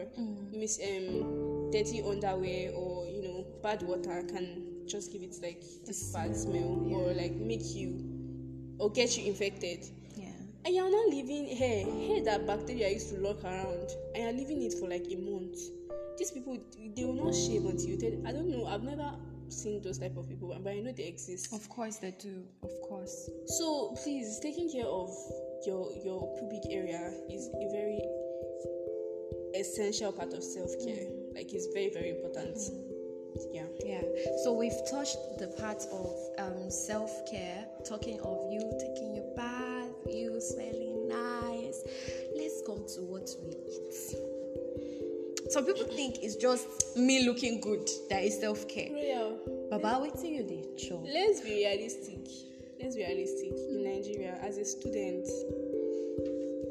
mis 0.51 0.79
um 0.79 1.71
dirty 1.71 2.01
underwear 2.01 2.71
or 2.73 3.05
you 3.07 3.21
know 3.21 3.45
bad 3.61 3.81
water 3.83 4.23
can 4.31 4.63
just 4.87 5.11
give 5.11 5.21
it 5.21 5.35
like 5.41 5.63
this 5.85 6.11
bad 6.13 6.35
smell 6.35 6.87
or 6.91 7.13
like 7.13 7.35
make 7.35 7.75
you 7.75 8.15
or 8.79 8.91
get 8.91 9.17
you 9.17 9.25
infected. 9.25 9.85
Yeah. 10.15 10.27
And 10.65 10.75
you're 10.75 10.91
not 10.91 11.07
leaving 11.09 11.55
hair 11.55 11.85
hair 11.85 12.23
that 12.25 12.45
bacteria 12.45 12.89
used 12.89 13.09
to 13.09 13.19
lock 13.19 13.43
around 13.43 13.89
and 14.13 14.23
you're 14.23 14.33
leaving 14.33 14.63
it 14.63 14.73
for 14.79 14.87
like 14.89 15.05
a 15.09 15.15
month. 15.15 15.57
These 16.17 16.31
people 16.31 16.57
they 16.95 17.03
will 17.03 17.13
not 17.13 17.35
shave 17.35 17.65
until 17.65 17.89
you 17.89 17.97
tell 17.97 18.27
i 18.27 18.31
don't 18.31 18.49
know 18.49 18.65
i've 18.67 18.83
never 18.83 19.11
seen 19.49 19.81
those 19.81 19.97
type 19.97 20.15
of 20.15 20.29
people 20.29 20.55
but 20.63 20.69
i 20.69 20.79
know 20.79 20.91
they 20.91 21.03
exist. 21.03 21.53
Of 21.53 21.67
course 21.69 21.97
they 21.97 22.11
do. 22.11 22.43
Of 22.63 22.71
course. 22.87 23.29
So 23.47 23.95
please 24.03 24.39
taking 24.41 24.71
care 24.71 24.85
of 24.85 25.09
your 25.65 25.91
your 26.03 26.35
pubic 26.37 26.71
area 26.71 27.11
is 27.29 27.49
a 27.49 27.71
very 27.71 28.01
essential 29.59 30.11
part 30.11 30.33
of 30.33 30.43
self-care 30.43 31.05
mm. 31.05 31.35
like 31.35 31.53
it's 31.53 31.67
very 31.73 31.89
very 31.93 32.09
important 32.09 32.55
mm-hmm. 32.55 33.53
yeah 33.53 33.65
Yeah. 33.85 34.01
So 34.43 34.53
we've 34.53 34.79
touched 34.89 35.17
the 35.37 35.47
part 35.59 35.83
of 35.91 36.09
um, 36.39 36.71
self 36.71 37.11
care, 37.29 37.65
talking 37.87 38.19
of 38.21 38.51
you 38.51 38.61
taking 38.79 39.15
your 39.15 39.35
bath, 39.35 39.89
you 40.09 40.39
smelling 40.41 41.07
nice. 41.07 41.83
Let's 42.35 42.61
come 42.65 42.83
to 42.95 43.01
what 43.01 43.29
we 43.43 43.51
eat. 43.51 43.93
Some 45.51 45.65
people 45.65 45.83
think 45.85 46.23
it's 46.23 46.35
just 46.35 46.97
me 46.97 47.25
looking 47.27 47.61
good 47.61 47.87
that 48.09 48.23
is 48.23 48.39
self 48.39 48.67
care. 48.67 48.89
royal 48.91 49.37
Baba, 49.69 49.99
wait 50.01 50.15
till 50.15 50.25
you 50.25 50.43
did 50.43 50.79
show. 50.79 51.03
let's 51.05 51.41
be 51.41 51.65
realistic 51.65 52.25
let's 52.81 52.95
be 52.95 53.03
realistic 53.03 53.51
in 53.69 53.77
mm. 53.77 53.95
nigeria 53.95 54.37
as 54.41 54.57
a 54.57 54.65
student 54.65 55.27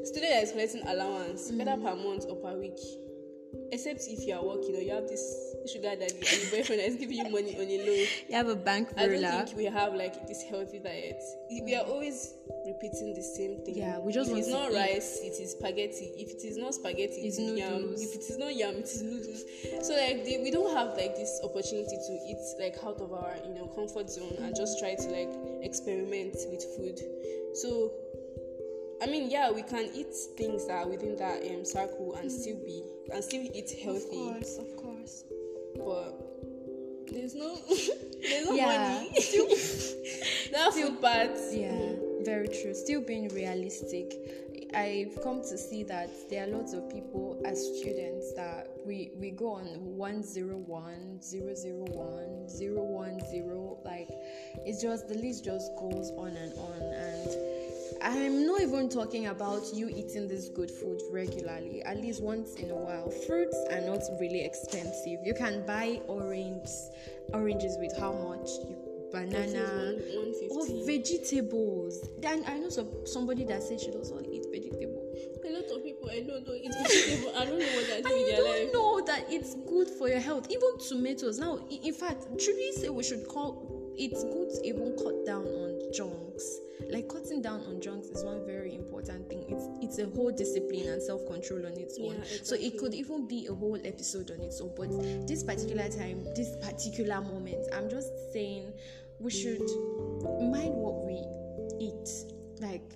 student 0.05 0.31
that 0.33 0.43
is 0.43 0.51
collecting 0.51 0.87
allowance 0.87 1.51
whether 1.51 1.71
mm. 1.71 1.83
per 1.83 1.95
month 1.95 2.25
or 2.29 2.35
per 2.37 2.57
week. 2.57 2.79
Except 3.71 4.01
if 4.07 4.27
you 4.27 4.35
are 4.35 4.43
working 4.43 4.75
or 4.75 4.81
you 4.81 4.91
have 4.91 5.07
this 5.07 5.55
sugar 5.71 5.95
daddy 5.95 6.13
and 6.13 6.41
your 6.41 6.51
boyfriend 6.51 6.79
that 6.81 6.87
is 6.87 6.95
giving 6.95 7.17
you 7.17 7.29
money 7.29 7.55
on 7.55 7.65
a 7.65 7.77
low 7.87 8.05
You 8.29 8.35
have 8.35 8.47
a 8.47 8.55
bank 8.55 8.89
i 8.97 9.07
don't 9.07 9.47
think 9.47 9.57
we 9.57 9.65
have 9.65 9.93
like 9.95 10.27
this 10.27 10.43
healthy 10.43 10.79
diet. 10.79 11.21
We 11.49 11.75
are 11.75 11.85
always 11.85 12.35
repeating 12.67 13.13
the 13.15 13.23
same 13.23 13.63
thing. 13.65 13.77
Yeah, 13.77 13.99
we 13.99 14.13
just 14.13 14.29
if 14.31 14.37
it's 14.37 14.49
not 14.49 14.71
eat. 14.71 14.75
rice 14.75 15.19
it 15.23 15.41
is 15.41 15.51
spaghetti. 15.51 16.11
If 16.17 16.31
it 16.31 16.43
is 16.45 16.57
not 16.57 16.73
spaghetti 16.75 17.25
It's 17.25 17.37
it 17.37 17.43
is 17.43 17.59
yam. 17.59 17.81
noodles. 17.81 18.03
if 18.03 18.15
it 18.15 18.25
is 18.29 18.37
not 18.37 18.55
yam 18.55 18.75
it 18.75 18.85
is 18.85 19.01
noodles. 19.01 19.43
So 19.87 19.93
like 19.95 20.25
the, 20.25 20.37
we 20.43 20.51
don't 20.51 20.75
have 20.75 20.97
like 20.97 21.15
this 21.15 21.39
opportunity 21.43 21.95
to 21.95 22.13
eat 22.27 22.43
like 22.59 22.75
out 22.83 23.01
of 23.01 23.13
our 23.13 23.33
you 23.47 23.55
know 23.55 23.67
comfort 23.73 24.09
zone 24.09 24.35
and 24.41 24.55
just 24.55 24.79
try 24.79 24.95
to 24.95 25.07
like 25.09 25.31
experiment 25.63 26.35
with 26.51 26.63
food. 26.75 26.99
So 27.55 27.91
i 29.05 29.07
mean 29.07 29.29
yeah 29.29 29.51
we 29.51 29.61
can 29.61 29.87
eat 29.93 30.13
things 30.35 30.65
that 30.67 30.83
are 30.83 30.87
within 30.89 31.15
that 31.17 31.41
um, 31.53 31.63
circle 31.63 32.15
and 32.19 32.31
still 32.31 32.57
be 32.65 32.81
and 33.13 33.23
still 33.23 33.43
eat 33.53 33.69
healthy. 33.83 34.27
Of 34.27 34.33
course, 34.33 34.57
of 34.57 34.75
course. 34.77 35.23
but 35.77 36.11
there's 37.13 37.35
no 37.35 37.55
there's 37.67 38.45
no 38.49 38.55
Yeah. 38.55 38.65
money 38.65 39.09
that 40.51 40.73
food 40.73 40.99
part 40.99 41.37
Yeah, 41.51 41.93
very 42.25 42.47
true. 42.47 42.73
Still 42.73 43.01
being 43.01 43.29
realistic. 43.29 44.11
I've 44.73 45.21
come 45.23 45.41
to 45.43 45.57
see 45.57 45.83
that 45.83 46.09
there 46.29 46.43
are 46.45 46.47
lots 46.51 46.73
of 46.73 46.89
people 46.89 47.39
as 47.45 47.57
students 47.77 48.33
that 48.33 48.67
we 48.85 49.11
we 49.19 49.29
go 49.31 49.51
on 49.53 49.65
101, 49.95 51.19
001, 51.21 52.47
010 52.49 53.75
like 53.85 54.09
it's 54.65 54.81
just 54.81 55.07
the 55.07 55.15
list 55.15 55.45
just 55.45 55.71
goes 55.79 56.09
on 56.17 56.35
and 56.35 56.53
on 56.57 56.81
and 56.81 57.54
I'm 58.01 58.45
not 58.45 58.61
even 58.61 58.89
talking 58.89 59.27
about 59.27 59.73
you 59.73 59.89
eating 59.89 60.27
this 60.27 60.49
good 60.49 60.69
food 60.69 61.01
regularly, 61.11 61.81
at 61.83 61.97
least 61.97 62.21
once 62.21 62.55
in 62.55 62.69
a 62.69 62.75
while. 62.75 63.09
Fruits 63.27 63.57
are 63.71 63.81
not 63.81 64.01
really 64.19 64.43
expensive. 64.43 65.19
You 65.23 65.33
can 65.33 65.65
buy 65.65 66.01
orange 66.07 66.67
oranges 67.33 67.77
with 67.79 67.97
how 67.97 68.13
much? 68.13 68.49
You, 68.67 68.75
banana 69.11 69.63
One- 69.63 70.01
150. 70.01 70.47
or 70.51 70.85
vegetables. 70.85 72.07
Then 72.19 72.43
I 72.47 72.57
know 72.57 72.69
some, 72.69 72.89
somebody 73.05 73.43
that 73.45 73.63
said 73.63 73.79
she 73.79 73.91
doesn't 73.91 74.25
eat 74.27 74.45
vegetable. 74.51 75.01
A 75.45 75.49
lot 75.51 75.65
of 75.77 75.83
people 75.83 76.09
I 76.11 76.19
know 76.19 76.39
don't 76.41 76.57
eat 76.57 76.73
vegetable. 76.73 77.31
I 77.37 77.45
don't 77.45 77.59
know 77.59 77.65
what 77.65 77.87
they're 77.87 77.97
And 77.97 78.05
doing 78.05 78.19
you 78.19 78.25
with 78.25 78.45
their 78.45 78.63
don't 78.65 78.73
know 78.73 79.05
that 79.05 79.25
it's 79.29 79.55
good 79.67 79.87
for 79.87 80.09
your 80.09 80.19
health. 80.19 80.47
Even 80.49 80.77
tomatoes. 80.89 81.39
Now, 81.39 81.59
in 81.69 81.93
fact, 81.93 82.25
should 82.41 82.55
we 82.55 82.71
say 82.73 82.89
we 82.89 83.03
should 83.03 83.27
call 83.27 83.93
it's 83.97 84.23
good 84.25 84.49
to 84.49 84.67
even 84.67 84.95
cut 84.97 85.25
down 85.25 85.45
on 85.45 85.79
junks. 85.93 86.24
Like 86.91 87.07
cutting 87.09 87.41
down 87.41 87.61
on 87.61 87.81
junks 87.81 88.07
is 88.07 88.23
one 88.23 88.45
very 88.45 88.75
important 88.75 89.27
thing. 89.29 89.45
It's 89.49 89.67
it's 89.81 89.99
a 89.99 90.09
whole 90.15 90.31
discipline 90.31 90.87
and 90.87 91.01
self 91.01 91.25
control 91.27 91.65
on 91.65 91.73
its 91.73 91.97
own. 91.99 92.15
Yeah, 92.17 92.37
So 92.43 92.55
it 92.55 92.77
could 92.77 92.93
even 92.93 93.27
be 93.27 93.47
a 93.47 93.53
whole 93.53 93.79
episode 93.83 94.31
on 94.31 94.41
its 94.41 94.61
own. 94.61 94.71
But 94.75 94.89
this 95.27 95.43
particular 95.43 95.89
time, 95.89 96.23
this 96.35 96.55
particular 96.61 97.21
moment, 97.21 97.67
I'm 97.73 97.89
just 97.89 98.09
saying 98.33 98.71
we 99.19 99.31
should 99.31 99.61
mind 100.41 100.73
what 100.75 101.05
we 101.05 101.23
eat. 101.79 102.09
Like 102.61 102.93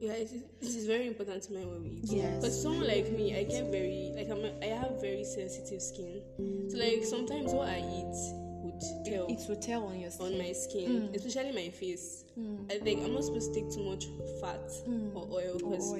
Yeah, 0.00 0.12
it 0.12 0.30
is, 0.32 0.42
it 0.60 0.78
is 0.78 0.86
very 0.86 1.06
important 1.06 1.42
to 1.44 1.52
mind 1.52 1.66
what 1.66 1.80
we 1.80 1.90
eat. 1.90 2.04
Yes. 2.04 2.40
But 2.40 2.52
someone 2.52 2.86
like 2.86 3.10
me, 3.10 3.36
I 3.36 3.44
get 3.44 3.70
very 3.70 4.12
like 4.14 4.28
I'm 4.30 4.44
a, 4.44 4.52
I 4.62 4.76
have 4.78 5.00
very 5.00 5.24
sensitive 5.24 5.82
skin. 5.82 6.22
So 6.70 6.78
like 6.78 7.04
sometimes 7.04 7.52
what 7.52 7.68
I 7.68 7.78
eat 7.78 8.43
would 8.64 8.80
tell 9.04 9.26
it 9.26 9.40
will 9.48 9.56
tell 9.56 9.84
on 9.84 10.00
your 10.00 10.10
skin. 10.10 10.26
on 10.26 10.38
my 10.38 10.52
skin, 10.52 10.90
mm. 10.90 11.14
especially 11.14 11.52
my 11.52 11.70
face. 11.70 12.24
Mm. 12.38 12.72
I 12.72 12.78
think 12.78 13.04
I'm 13.04 13.12
not 13.12 13.24
supposed 13.24 13.52
to 13.52 13.60
take 13.60 13.70
too 13.72 13.84
much 13.84 14.06
fat 14.40 14.66
mm. 14.88 15.14
or 15.14 15.28
oil 15.30 15.58
because 15.58 15.92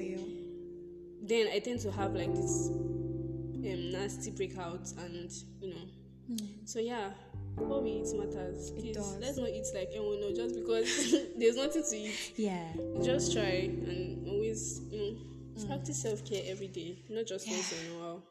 then 1.21 1.47
I 1.53 1.59
tend 1.59 1.79
to 1.81 1.91
have 1.91 2.13
like 2.13 2.33
this 2.33 2.69
um, 2.69 3.91
nasty 3.91 4.31
breakouts 4.31 4.97
and 4.97 5.31
you 5.61 5.73
know. 5.73 6.37
So 6.65 6.79
yeah, 6.79 7.11
what 7.55 7.83
we 7.83 7.91
eat 7.91 8.07
matters. 8.17 8.71
Please, 8.71 8.95
does. 8.95 9.17
let's 9.19 9.37
not 9.37 9.49
eat 9.49 9.65
like 9.73 9.89
oh, 9.93 9.97
anyone 9.97 10.21
know 10.21 10.33
just 10.35 10.55
because 10.55 11.15
there's 11.37 11.55
nothing 11.57 11.83
to 11.83 11.95
eat. 11.95 12.33
Yeah. 12.35 12.65
Just 13.03 13.33
try 13.33 13.69
and 13.85 14.27
always 14.27 14.81
you 14.91 14.99
know 14.99 15.65
practice 15.67 16.01
self 16.01 16.25
care 16.25 16.43
every 16.47 16.67
day, 16.67 16.99
not 17.09 17.25
just 17.25 17.47
once 17.47 17.73
in 17.73 17.91
a 17.91 17.99
while. 17.99 18.23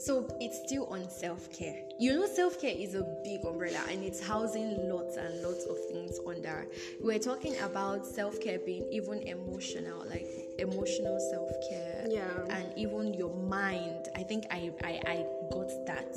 So 0.00 0.26
it's 0.40 0.58
still 0.66 0.86
on 0.86 1.10
self 1.10 1.52
care. 1.52 1.76
You 1.98 2.14
know, 2.14 2.26
self 2.26 2.58
care 2.58 2.74
is 2.74 2.94
a 2.94 3.02
big 3.22 3.44
umbrella 3.44 3.80
and 3.90 4.02
it's 4.02 4.18
housing 4.18 4.88
lots 4.88 5.16
and 5.16 5.42
lots 5.42 5.66
of 5.66 5.76
things 5.90 6.18
under. 6.26 6.66
We're 7.02 7.18
talking 7.18 7.54
about 7.58 8.06
self 8.06 8.40
care 8.40 8.58
being 8.58 8.86
even 8.90 9.20
emotional, 9.22 10.02
like 10.08 10.26
emotional 10.58 11.20
self 11.30 11.50
care. 11.68 12.06
Yeah. 12.08 12.26
And 12.48 12.72
even 12.78 13.12
your 13.12 13.34
mind. 13.34 14.08
I 14.16 14.22
think 14.22 14.46
I, 14.50 14.72
I, 14.82 15.00
I 15.06 15.26
got 15.52 15.68
that 15.86 16.16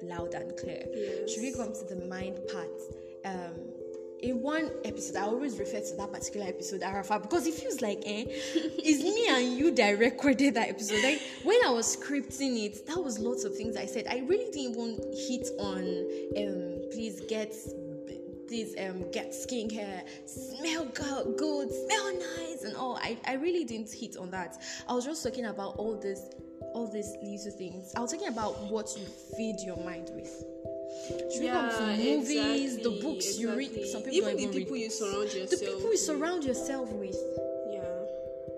loud 0.00 0.34
and 0.34 0.56
clear. 0.56 0.84
Yes. 0.94 1.32
Should 1.32 1.42
we 1.42 1.52
come 1.52 1.72
to 1.72 1.84
the 1.92 2.06
mind 2.06 2.38
part? 2.52 2.80
Um, 3.24 3.83
in 4.24 4.40
one 4.40 4.70
episode, 4.84 5.16
I 5.16 5.22
always 5.22 5.58
refer 5.58 5.80
to 5.80 5.96
that 5.96 6.10
particular 6.10 6.46
episode, 6.46 6.82
Arafa, 6.82 7.18
because 7.20 7.46
it 7.46 7.54
feels 7.54 7.82
like, 7.82 8.02
eh, 8.06 8.24
it's 8.26 9.02
me 9.02 9.28
and 9.28 9.58
you 9.58 9.70
that 9.74 9.98
recorded 9.98 10.54
that 10.54 10.70
episode. 10.70 11.02
Like, 11.04 11.20
when 11.42 11.58
I 11.64 11.70
was 11.70 11.94
scripting 11.94 12.64
it, 12.64 12.86
that 12.86 12.96
was 12.96 13.18
lots 13.18 13.44
of 13.44 13.54
things 13.54 13.76
I 13.76 13.84
said. 13.84 14.06
I 14.08 14.20
really 14.20 14.50
didn't 14.50 14.72
even 14.72 14.98
hit 15.12 15.48
on, 15.58 15.84
um, 16.38 16.90
please 16.90 17.20
get 17.28 17.54
this 18.48 18.74
um 18.78 19.10
get 19.10 19.32
skincare, 19.32 20.02
smell 20.26 20.84
good, 20.86 21.70
smell 21.70 22.18
nice, 22.38 22.64
and 22.64 22.76
all. 22.76 22.98
I, 23.02 23.18
I 23.26 23.34
really 23.34 23.64
didn't 23.64 23.92
hit 23.92 24.16
on 24.16 24.30
that. 24.30 24.62
I 24.88 24.94
was 24.94 25.04
just 25.04 25.22
talking 25.22 25.46
about 25.46 25.76
all 25.76 25.98
this 25.98 26.30
all 26.74 26.86
these 26.86 27.14
little 27.22 27.58
things. 27.58 27.92
I 27.96 28.00
was 28.00 28.12
talking 28.12 28.28
about 28.28 28.70
what 28.70 28.90
you 28.96 29.06
feed 29.36 29.56
your 29.64 29.76
mind 29.78 30.10
with. 30.14 30.73
Should 31.02 31.50
come 31.50 31.70
to 31.70 31.86
movies, 31.96 32.76
the 32.76 32.88
exactly, 32.88 33.02
books 33.02 33.38
you 33.38 33.56
read. 33.56 33.86
Some 33.86 34.02
people 34.02 34.16
even 34.16 34.36
the 34.36 34.42
even 34.42 34.54
people 34.54 34.74
read. 34.74 34.82
you 34.82 34.90
surround 34.90 35.28
the 35.30 35.38
yourself. 35.40 35.60
people 35.60 35.90
you 35.90 35.96
surround 35.96 36.44
yourself 36.44 36.92
with. 36.92 37.16
Yeah. 37.70 37.82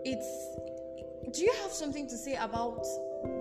It's. 0.04 0.56
Do 1.32 1.42
you 1.42 1.52
have 1.62 1.72
something 1.72 2.06
to 2.06 2.16
say 2.16 2.34
about 2.34 2.84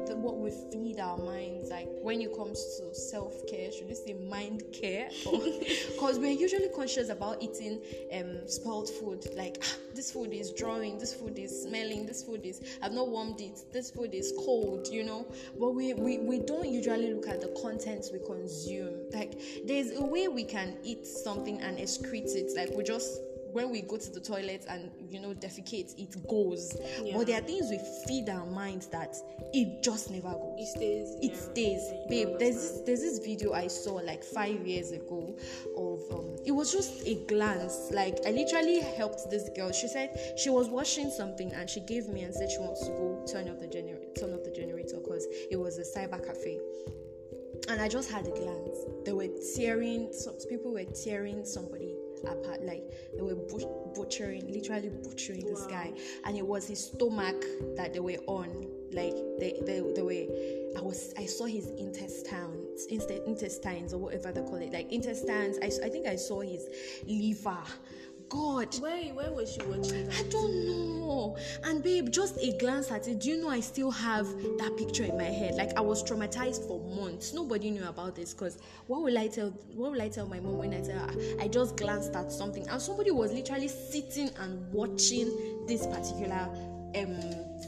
the, 0.05 0.15
what 0.15 0.37
we 0.37 0.51
feed 0.71 0.99
our 0.99 1.17
minds? 1.17 1.69
Like 1.69 1.87
when 2.01 2.21
it 2.21 2.35
comes 2.35 2.59
to 2.79 2.93
self 2.93 3.45
care, 3.47 3.71
should 3.71 3.87
we 3.87 3.95
say 3.95 4.13
mind 4.13 4.63
care? 4.73 5.09
Because 5.95 6.19
we're 6.19 6.31
usually 6.31 6.69
conscious 6.69 7.09
about 7.09 7.41
eating 7.41 7.81
um, 8.13 8.47
spoiled 8.47 8.89
food. 8.89 9.25
Like 9.35 9.57
"Ah, 9.63 9.75
this 9.95 10.11
food 10.11 10.33
is 10.33 10.51
drawing, 10.51 10.97
this 10.97 11.13
food 11.13 11.39
is 11.39 11.63
smelling, 11.63 12.05
this 12.05 12.23
food 12.23 12.45
is 12.45 12.61
I've 12.81 12.93
not 12.93 13.09
warmed 13.09 13.41
it, 13.41 13.59
this 13.71 13.91
food 13.91 14.13
is 14.13 14.33
cold. 14.45 14.87
You 14.91 15.03
know, 15.03 15.25
but 15.59 15.71
we 15.73 15.93
we, 15.93 16.19
we 16.19 16.39
don't 16.39 16.67
usually 16.67 17.13
look 17.13 17.27
at 17.27 17.41
the 17.41 17.53
contents 17.61 18.11
we 18.11 18.19
consume. 18.19 18.93
Like 19.13 19.39
there's 19.65 19.91
a 19.91 20.03
way 20.03 20.27
we 20.27 20.43
can 20.43 20.77
eat 20.83 21.07
something 21.07 21.59
and 21.61 21.77
excrete 21.77 22.35
it. 22.35 22.51
Like 22.55 22.69
we 22.75 22.83
just 22.83 23.21
when 23.55 23.69
we 23.69 23.81
go 23.81 23.95
to 23.95 24.11
the 24.11 24.19
toilet 24.19 24.65
and 24.69 24.91
you 25.09 25.21
know 25.21 25.33
defecate, 25.33 25.97
it 25.97 26.27
goes. 26.27 26.77
Yeah. 27.01 27.15
But 27.15 27.27
there 27.27 27.39
are 27.39 27.43
things 27.43 27.69
we 27.69 27.79
feed 28.05 28.29
our 28.29 28.45
minds 28.45 28.87
that 28.87 29.15
it 29.53 29.81
just 29.81 30.11
never 30.11 30.33
goes. 30.33 30.55
It 30.59 30.67
stays. 30.67 31.15
It 31.21 31.31
yeah. 31.31 31.51
stays, 31.51 31.89
Yeah, 31.89 32.05
babe. 32.09 32.29
There's 32.37 32.55
this, 32.55 32.81
there's 32.85 32.99
this 32.99 33.19
video 33.19 33.53
I 33.53 33.67
saw 33.67 33.93
like 33.93 34.25
five 34.25 34.67
years 34.67 34.91
ago 34.91 35.37
of 35.77 36.01
um, 36.13 36.35
it 36.45 36.51
was 36.51 36.69
just 36.69 37.07
a 37.07 37.15
glance. 37.27 37.91
Like 37.91 38.19
I 38.27 38.31
literally 38.31 38.81
helped 38.81 39.29
this 39.29 39.49
girl. 39.55 39.71
She 39.71 39.87
said 39.87 40.35
she 40.37 40.49
was 40.49 40.67
washing 40.67 41.09
something 41.09 41.53
and 41.53 41.69
she 41.69 41.79
gave 41.79 42.09
me 42.09 42.23
and 42.23 42.33
said 42.33 42.51
she 42.51 42.59
wants 42.59 42.81
to 42.81 42.91
go 42.91 43.25
turn 43.31 43.47
off 43.47 43.59
the 43.59 43.67
generator, 43.67 44.03
turn 44.19 44.33
off 44.33 44.43
the 44.43 44.51
generator 44.51 44.97
because 45.01 45.25
it 45.49 45.57
was 45.57 45.77
a 45.77 45.83
cyber 45.97 46.19
cafe 46.25 46.59
and 47.69 47.81
I 47.81 47.87
just 47.87 48.11
had 48.11 48.27
a 48.27 48.31
glance. 48.31 48.77
They 49.05 49.13
were 49.13 49.29
tearing. 49.55 50.11
Some 50.11 50.35
people 50.49 50.73
were 50.73 50.83
tearing 50.83 51.45
somebody 51.45 51.94
apart. 52.27 52.63
Like 52.63 52.83
they 53.15 53.21
were 53.21 53.35
but- 53.35 53.93
butchering, 53.95 54.51
literally 54.51 54.89
butchering 54.89 55.45
this 55.45 55.61
Wow. 55.61 55.67
guy, 55.69 55.93
and 56.25 56.37
it 56.37 56.45
was 56.45 56.67
his 56.67 56.83
stomach 56.85 57.43
that 57.75 57.93
they 57.93 57.99
were 57.99 58.17
on. 58.27 58.67
Like 58.91 59.13
they, 59.39 59.59
they, 59.65 59.81
they 59.95 60.01
were. 60.01 60.77
I 60.77 60.81
was. 60.81 61.13
I 61.17 61.25
saw 61.25 61.45
his 61.45 61.67
intestines, 61.71 62.85
intestines 62.85 63.93
or 63.93 63.97
whatever 63.97 64.31
they 64.31 64.41
call 64.41 64.55
it. 64.55 64.71
Like 64.71 64.91
intestines. 64.91 65.57
I, 65.61 65.65
I 65.85 65.89
think 65.89 66.07
I 66.07 66.15
saw 66.15 66.41
his 66.41 66.67
liver. 67.07 67.57
God, 68.29 68.75
Where 68.79 69.13
where 69.13 69.31
was 69.31 69.53
she 69.53 69.61
watching 69.63 70.09
I 70.11 70.23
don't 70.29 70.65
know. 70.99 71.37
And 71.63 71.83
babe, 71.83 72.09
just 72.11 72.37
a 72.37 72.57
glance 72.57 72.91
at 72.91 73.07
it. 73.07 73.19
Do 73.19 73.29
you 73.29 73.37
know 73.37 73.49
I 73.49 73.59
still 73.59 73.91
have 73.91 74.27
that 74.57 74.75
picture 74.77 75.03
in 75.03 75.17
my 75.17 75.23
head? 75.23 75.55
Like 75.55 75.77
I 75.77 75.81
was 75.81 76.03
traumatized 76.03 76.67
for 76.67 76.79
months. 76.95 77.33
Nobody 77.33 77.69
knew 77.69 77.87
about 77.87 78.15
this 78.15 78.33
because 78.33 78.57
what 78.87 79.01
will 79.03 79.17
I 79.17 79.27
tell? 79.27 79.49
What 79.73 79.91
will 79.91 80.01
I 80.01 80.09
tell 80.09 80.27
my 80.27 80.39
mom 80.39 80.57
when 80.57 80.73
I 80.73 80.81
tell 80.81 80.99
her 80.99 81.13
I 81.39 81.47
just 81.47 81.77
glanced 81.77 82.15
at 82.15 82.31
something 82.31 82.67
and 82.67 82.81
somebody 82.81 83.11
was 83.11 83.31
literally 83.31 83.67
sitting 83.67 84.29
and 84.39 84.71
watching 84.71 85.65
this 85.67 85.85
particular 85.85 86.49
um 86.95 87.19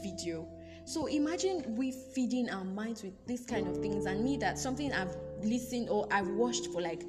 video. 0.02 0.46
So 0.84 1.06
imagine 1.06 1.76
we 1.76 1.92
feeding 1.92 2.48
our 2.48 2.64
minds 2.64 3.02
with 3.02 3.12
this 3.26 3.44
kind 3.44 3.68
of 3.68 3.76
things, 3.78 4.06
and 4.06 4.24
me 4.24 4.38
that 4.38 4.58
something 4.58 4.92
I've 4.92 5.14
listened 5.42 5.90
or 5.90 6.08
I've 6.10 6.28
watched 6.28 6.68
for 6.68 6.80
like 6.80 7.02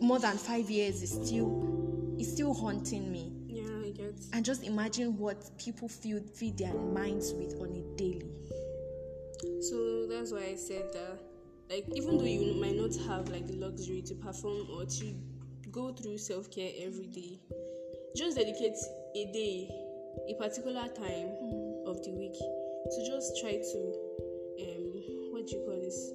more 0.00 0.18
than 0.18 0.36
five 0.36 0.70
years 0.70 1.02
is 1.02 1.10
still 1.10 1.83
is 2.18 2.32
still 2.32 2.54
haunting 2.54 3.10
me 3.10 3.32
Yeah, 3.46 3.64
I 3.86 3.90
get. 3.90 4.14
and 4.32 4.44
just 4.44 4.64
imagine 4.64 5.16
what 5.18 5.50
people 5.58 5.88
feel 5.88 6.20
feed 6.34 6.58
their 6.58 6.74
minds 6.74 7.32
with 7.32 7.54
on 7.60 7.70
a 7.74 7.96
daily. 7.96 8.30
So 9.60 10.06
that's 10.06 10.32
why 10.32 10.46
I 10.52 10.54
said 10.56 10.92
that, 10.92 11.18
like, 11.70 11.86
even 11.94 12.18
though 12.18 12.24
you 12.24 12.54
might 12.60 12.76
not 12.76 12.94
have 13.08 13.28
like 13.28 13.46
the 13.46 13.54
luxury 13.56 14.02
to 14.02 14.14
perform 14.14 14.68
or 14.70 14.84
to 14.86 15.14
go 15.70 15.92
through 15.92 16.18
self 16.18 16.50
care 16.50 16.70
every 16.80 17.06
day, 17.06 17.40
just 18.16 18.36
dedicate 18.36 18.76
a 19.16 19.32
day, 19.32 19.70
a 20.28 20.34
particular 20.40 20.86
time 20.88 21.28
of 21.86 22.02
the 22.04 22.12
week 22.16 22.34
to 22.34 23.06
just 23.06 23.40
try 23.40 23.52
to, 23.52 23.78
um, 24.60 25.32
what 25.32 25.46
do 25.46 25.56
you 25.56 25.64
call 25.64 25.80
this? 25.80 26.12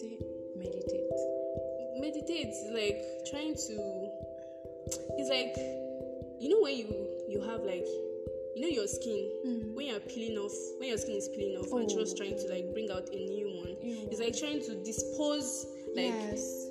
Say 0.00 0.18
meditate. 0.56 1.01
Meditate, 2.02 2.52
like 2.74 2.98
trying 3.30 3.54
to. 3.54 3.74
It's 5.16 5.30
like, 5.30 5.54
you 6.42 6.48
know, 6.50 6.60
when 6.62 6.76
you 6.76 6.88
you 7.28 7.40
have 7.46 7.60
like, 7.62 7.86
you 8.56 8.60
know, 8.62 8.68
your 8.68 8.88
skin 8.88 9.70
when 9.74 9.86
you're 9.86 10.00
peeling 10.00 10.36
off, 10.38 10.52
when 10.78 10.88
your 10.88 10.98
skin 10.98 11.14
is 11.16 11.28
peeling 11.28 11.56
off, 11.62 11.70
and 11.72 11.88
Oh. 11.90 11.98
just 12.00 12.16
trying 12.16 12.36
to 12.36 12.46
like 12.52 12.72
bring 12.74 12.90
out 12.90 13.08
a 13.08 13.16
new 13.16 13.48
one. 13.62 13.76
It's 14.10 14.20
like 14.20 14.36
trying 14.36 14.60
to 14.66 14.74
dispose 14.82 15.66
like 15.94 16.12
yes. 16.12 16.66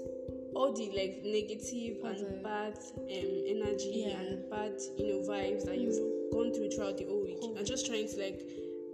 all 0.54 0.74
the 0.74 0.89
like 0.91 1.24
negative 1.24 1.98
All 2.04 2.10
and 2.12 2.44
bad 2.44 2.76
um, 2.98 3.34
energy 3.48 4.04
Yeah. 4.08 4.20
and 4.20 4.50
bad 4.50 4.74
you 4.98 5.08
know 5.08 5.20
vibes 5.28 5.63
that 5.65 5.78
you've 5.80 5.96
gone 6.34 6.52
through 6.54 6.72
throughout 6.72 6.98
the 6.98 7.06
whole 7.06 7.24
week, 7.24 7.39
Oh. 7.41 7.56
and 7.56 7.65
just 7.65 7.86
trying 7.88 8.08
to 8.10 8.17
like 8.20 8.41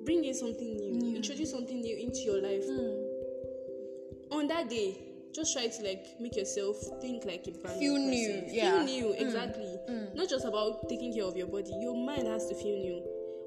bring 0.05 0.23
in 0.23 0.33
something 0.35 0.77
new, 0.77 0.93
New. 1.01 1.15
introduce 1.17 1.49
something 1.51 1.81
new 1.81 1.97
into 1.97 2.19
your 2.21 2.39
life. 2.41 2.63
Mm. 2.69 3.03
On 4.31 4.47
that 4.47 4.69
day, 4.69 4.95
just 5.37 5.53
try 5.53 5.67
to 5.67 5.83
like 5.83 6.05
make 6.19 6.35
yourself 6.35 6.75
think 6.99 7.23
like 7.25 7.45
a 7.47 7.51
brand 7.51 7.79
Feel 7.79 7.93
new 7.97 8.09
new, 8.09 8.43
yeah. 8.47 8.71
Feel 8.71 8.83
new, 8.85 9.13
exactly. 9.13 9.77
Not 10.15 10.27
just 10.29 10.45
about 10.45 10.89
taking 10.89 11.13
care 11.13 11.23
of 11.25 11.37
your 11.37 11.47
body. 11.47 11.71
Your 11.79 11.95
mind 11.95 12.27
has 12.27 12.47
to 12.49 12.55
feel 12.55 12.77
new. 12.77 13.01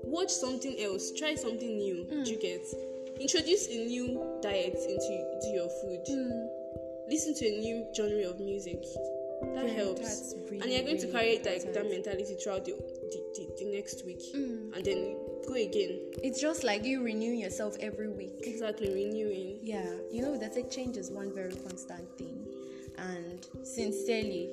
Watch 0.04 0.30
something 0.30 0.76
else. 0.80 1.12
Try 1.18 1.34
something 1.34 1.76
new. 1.76 2.06
Mm. 2.10 2.26
You 2.26 2.38
get? 2.40 2.62
Introduce 3.20 3.66
a 3.68 3.84
new 3.84 4.38
diet 4.40 4.78
into 4.88 5.12
into 5.34 5.48
your 5.52 5.68
food. 5.82 6.00
Mm. 6.08 6.46
Listen 7.10 7.34
to 7.34 7.44
a 7.46 7.58
new 7.58 7.86
genre 7.94 8.30
of 8.30 8.38
music. 8.40 8.80
That 9.54 9.66
Yeah, 9.66 9.72
helps. 9.74 10.34
really, 10.50 10.60
and 10.62 10.70
you're 10.72 10.82
going 10.84 10.98
to 11.00 11.06
really 11.06 11.12
carry 11.12 11.36
like 11.38 11.64
important. 11.64 11.74
that 11.74 11.90
mentality 11.90 12.34
throughout 12.42 12.64
the, 12.66 12.72
the, 12.72 13.20
the, 13.34 13.44
the 13.58 13.64
next 13.76 14.04
week, 14.06 14.20
Mm. 14.36 14.76
and 14.76 14.84
then 14.84 15.16
go 15.46 15.54
again. 15.54 15.98
It's 16.22 16.40
just 16.40 16.64
like 16.64 16.84
you 16.84 17.02
renew 17.02 17.32
yourself 17.32 17.76
every 17.80 18.08
week. 18.08 18.34
Exactly, 18.42 18.88
renewing. 18.92 19.58
Yeah, 19.62 19.86
you 20.10 20.22
know 20.22 20.36
that 20.36 20.56
like 20.56 20.70
change 20.70 20.96
is 20.96 21.10
one 21.10 21.32
very 21.34 21.54
constant 21.54 22.06
thing, 22.18 22.46
and 22.98 23.46
sincerely, 23.64 24.50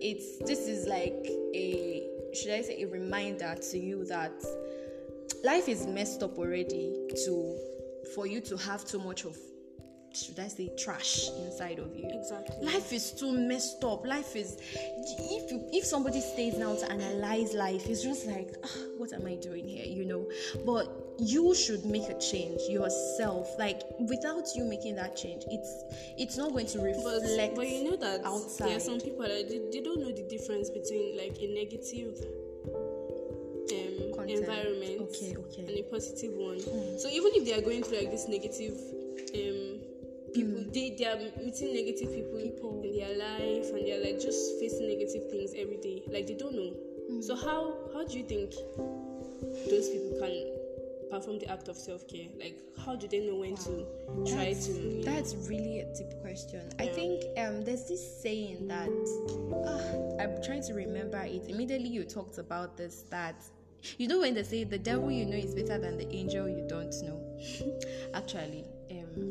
it's 0.00 0.38
this 0.38 0.68
is 0.68 0.86
like 0.86 1.26
a 1.54 2.08
should 2.34 2.52
I 2.52 2.62
say 2.62 2.82
a 2.82 2.88
reminder 2.88 3.54
to 3.70 3.78
you 3.78 4.04
that 4.06 4.32
life 5.44 5.68
is 5.68 5.86
messed 5.86 6.22
up 6.22 6.38
already. 6.38 6.92
To 7.24 7.56
for 8.14 8.26
you 8.26 8.40
to 8.42 8.56
have 8.56 8.84
too 8.84 8.98
much 8.98 9.24
of 9.24 9.36
should 10.16 10.38
I 10.38 10.48
say 10.48 10.70
trash 10.76 11.28
inside 11.44 11.78
of 11.78 11.94
you. 11.96 12.08
Exactly. 12.12 12.56
Life 12.66 12.92
is 12.92 13.10
too 13.12 13.32
messed 13.32 13.82
up. 13.84 14.06
Life 14.06 14.36
is 14.36 14.58
if 14.74 15.50
you, 15.50 15.68
if 15.72 15.84
somebody 15.84 16.20
stays 16.20 16.56
now 16.56 16.74
to 16.74 16.90
analyze 16.90 17.52
life, 17.54 17.86
it's 17.86 18.02
just 18.02 18.26
like, 18.26 18.54
ah, 18.64 18.68
what 18.98 19.12
am 19.12 19.26
I 19.26 19.36
doing 19.36 19.66
here? 19.68 19.84
You 19.86 20.04
know. 20.04 20.28
But 20.64 20.88
you 21.18 21.54
should 21.54 21.84
make 21.84 22.08
a 22.08 22.18
change 22.18 22.60
yourself. 22.68 23.48
Like 23.58 23.82
without 24.08 24.44
you 24.56 24.64
making 24.64 24.96
that 24.96 25.16
change, 25.16 25.44
it's 25.48 25.84
it's 26.18 26.36
not 26.36 26.52
going 26.52 26.66
to 26.66 26.80
reflect. 26.80 27.54
but 27.56 27.68
you 27.68 27.84
know 27.90 27.96
that 27.96 28.22
there 28.58 28.76
are 28.76 28.80
some 28.80 29.00
people 29.00 29.22
that 29.22 29.48
they, 29.48 29.60
they 29.72 29.84
don't 29.84 30.00
know 30.00 30.12
the 30.12 30.26
difference 30.28 30.70
between 30.70 31.16
like 31.16 31.36
a 31.40 31.48
negative 31.54 32.18
um, 33.72 34.28
environment 34.28 35.00
Okay, 35.02 35.36
okay. 35.36 35.62
and 35.62 35.70
a 35.70 35.82
positive 35.84 36.32
one. 36.34 36.60
So 36.98 37.08
even 37.08 37.30
if 37.34 37.44
they 37.44 37.54
are 37.54 37.60
going 37.62 37.82
through 37.82 37.98
like 37.98 38.10
this 38.10 38.28
negative 38.28 38.74
um, 39.34 39.63
people, 40.34 40.64
they, 40.72 40.94
they 40.98 41.04
are 41.06 41.16
meeting 41.16 41.72
negative 41.74 42.12
people, 42.12 42.40
People. 42.42 42.82
in 42.84 42.96
their 42.96 43.16
life 43.16 43.70
and 43.70 43.86
they're 43.86 44.02
like 44.02 44.20
just 44.20 44.58
facing 44.60 44.88
negative 44.88 45.30
things 45.30 45.52
every 45.56 45.78
day. 45.78 46.02
Like 46.12 46.26
they 46.26 46.34
don't 46.34 46.54
know. 46.54 47.20
So 47.20 47.36
how 47.36 47.74
how 47.92 48.04
do 48.04 48.18
you 48.18 48.24
think 48.24 48.52
those 49.70 49.88
people 49.90 50.16
can 50.20 51.10
perform 51.10 51.38
the 51.38 51.50
act 51.50 51.68
of 51.68 51.76
self 51.76 52.06
care? 52.08 52.28
Like 52.38 52.58
how 52.84 52.96
do 52.96 53.06
they 53.06 53.20
know 53.26 53.36
when 53.36 53.56
to 53.56 53.86
try 54.26 54.46
That's- 54.52 54.66
to 54.66 54.72
you 54.72 54.98
know, 54.98 55.04
That's 55.04 55.34
really 55.48 55.80
a 55.80 55.94
deep 55.94 56.20
question. 56.20 56.62
I 56.78 56.86
think 56.86 57.22
um, 57.38 57.64
there's 57.64 57.86
this 57.88 58.22
saying 58.22 58.68
that 58.68 58.88
ah, 59.66 60.22
I'm 60.22 60.42
trying 60.42 60.62
to 60.64 60.74
remember 60.74 61.18
it. 61.22 61.46
Immediately 61.48 61.88
you 61.88 62.04
talked 62.04 62.38
about 62.38 62.76
this 62.76 63.04
that 63.10 63.36
you 63.98 64.08
know 64.08 64.20
when 64.20 64.34
they 64.34 64.42
say 64.42 64.64
the 64.64 64.78
devil 64.78 65.10
you 65.10 65.26
know 65.26 65.36
is 65.36 65.54
better 65.54 65.78
than 65.78 65.98
the 65.98 66.08
angel 66.14 66.48
you 66.48 66.66
don't 66.68 66.94
know. 67.02 67.20
Actually, 68.14 68.64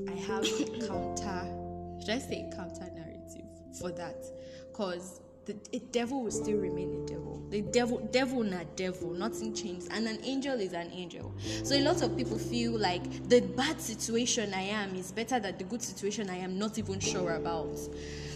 I 0.08 0.16
have 0.28 0.44
counter. 0.88 2.00
Should 2.00 2.10
I 2.10 2.20
say 2.20 2.50
counter 2.56 2.90
narrative 2.94 3.46
for 3.80 3.92
that? 3.92 4.24
Because 4.72 5.22
the 5.46 5.56
a 5.74 5.80
devil 5.80 6.24
will 6.24 6.32
still 6.32 6.58
remain 6.58 7.04
a 7.04 7.06
devil. 7.06 7.46
The 7.50 7.62
devil, 7.62 8.00
devil 8.12 8.44
not 8.44 8.76
devil, 8.78 9.12
nothing 9.12 9.54
changed. 9.54 9.88
And 9.92 10.08
an 10.08 10.20
angel 10.24 10.60
is 10.60 10.74
an 10.74 10.90
angel. 10.92 11.34
So 11.64 11.76
a 11.76 11.82
lot 11.82 12.02
of 12.02 12.16
people 12.16 12.38
feel 12.38 12.72
like 12.72 13.30
the 13.30 13.42
bad 13.42 13.82
situation 13.82 14.54
I 14.54 14.62
am 14.62 14.96
is 14.96 15.12
better 15.12 15.40
than 15.40 15.58
the 15.58 15.66
good 15.66 15.82
situation 15.82 16.30
I 16.30 16.38
am 16.38 16.58
not 16.58 16.78
even 16.78 17.00
sure 17.00 17.36
about. 17.36 17.78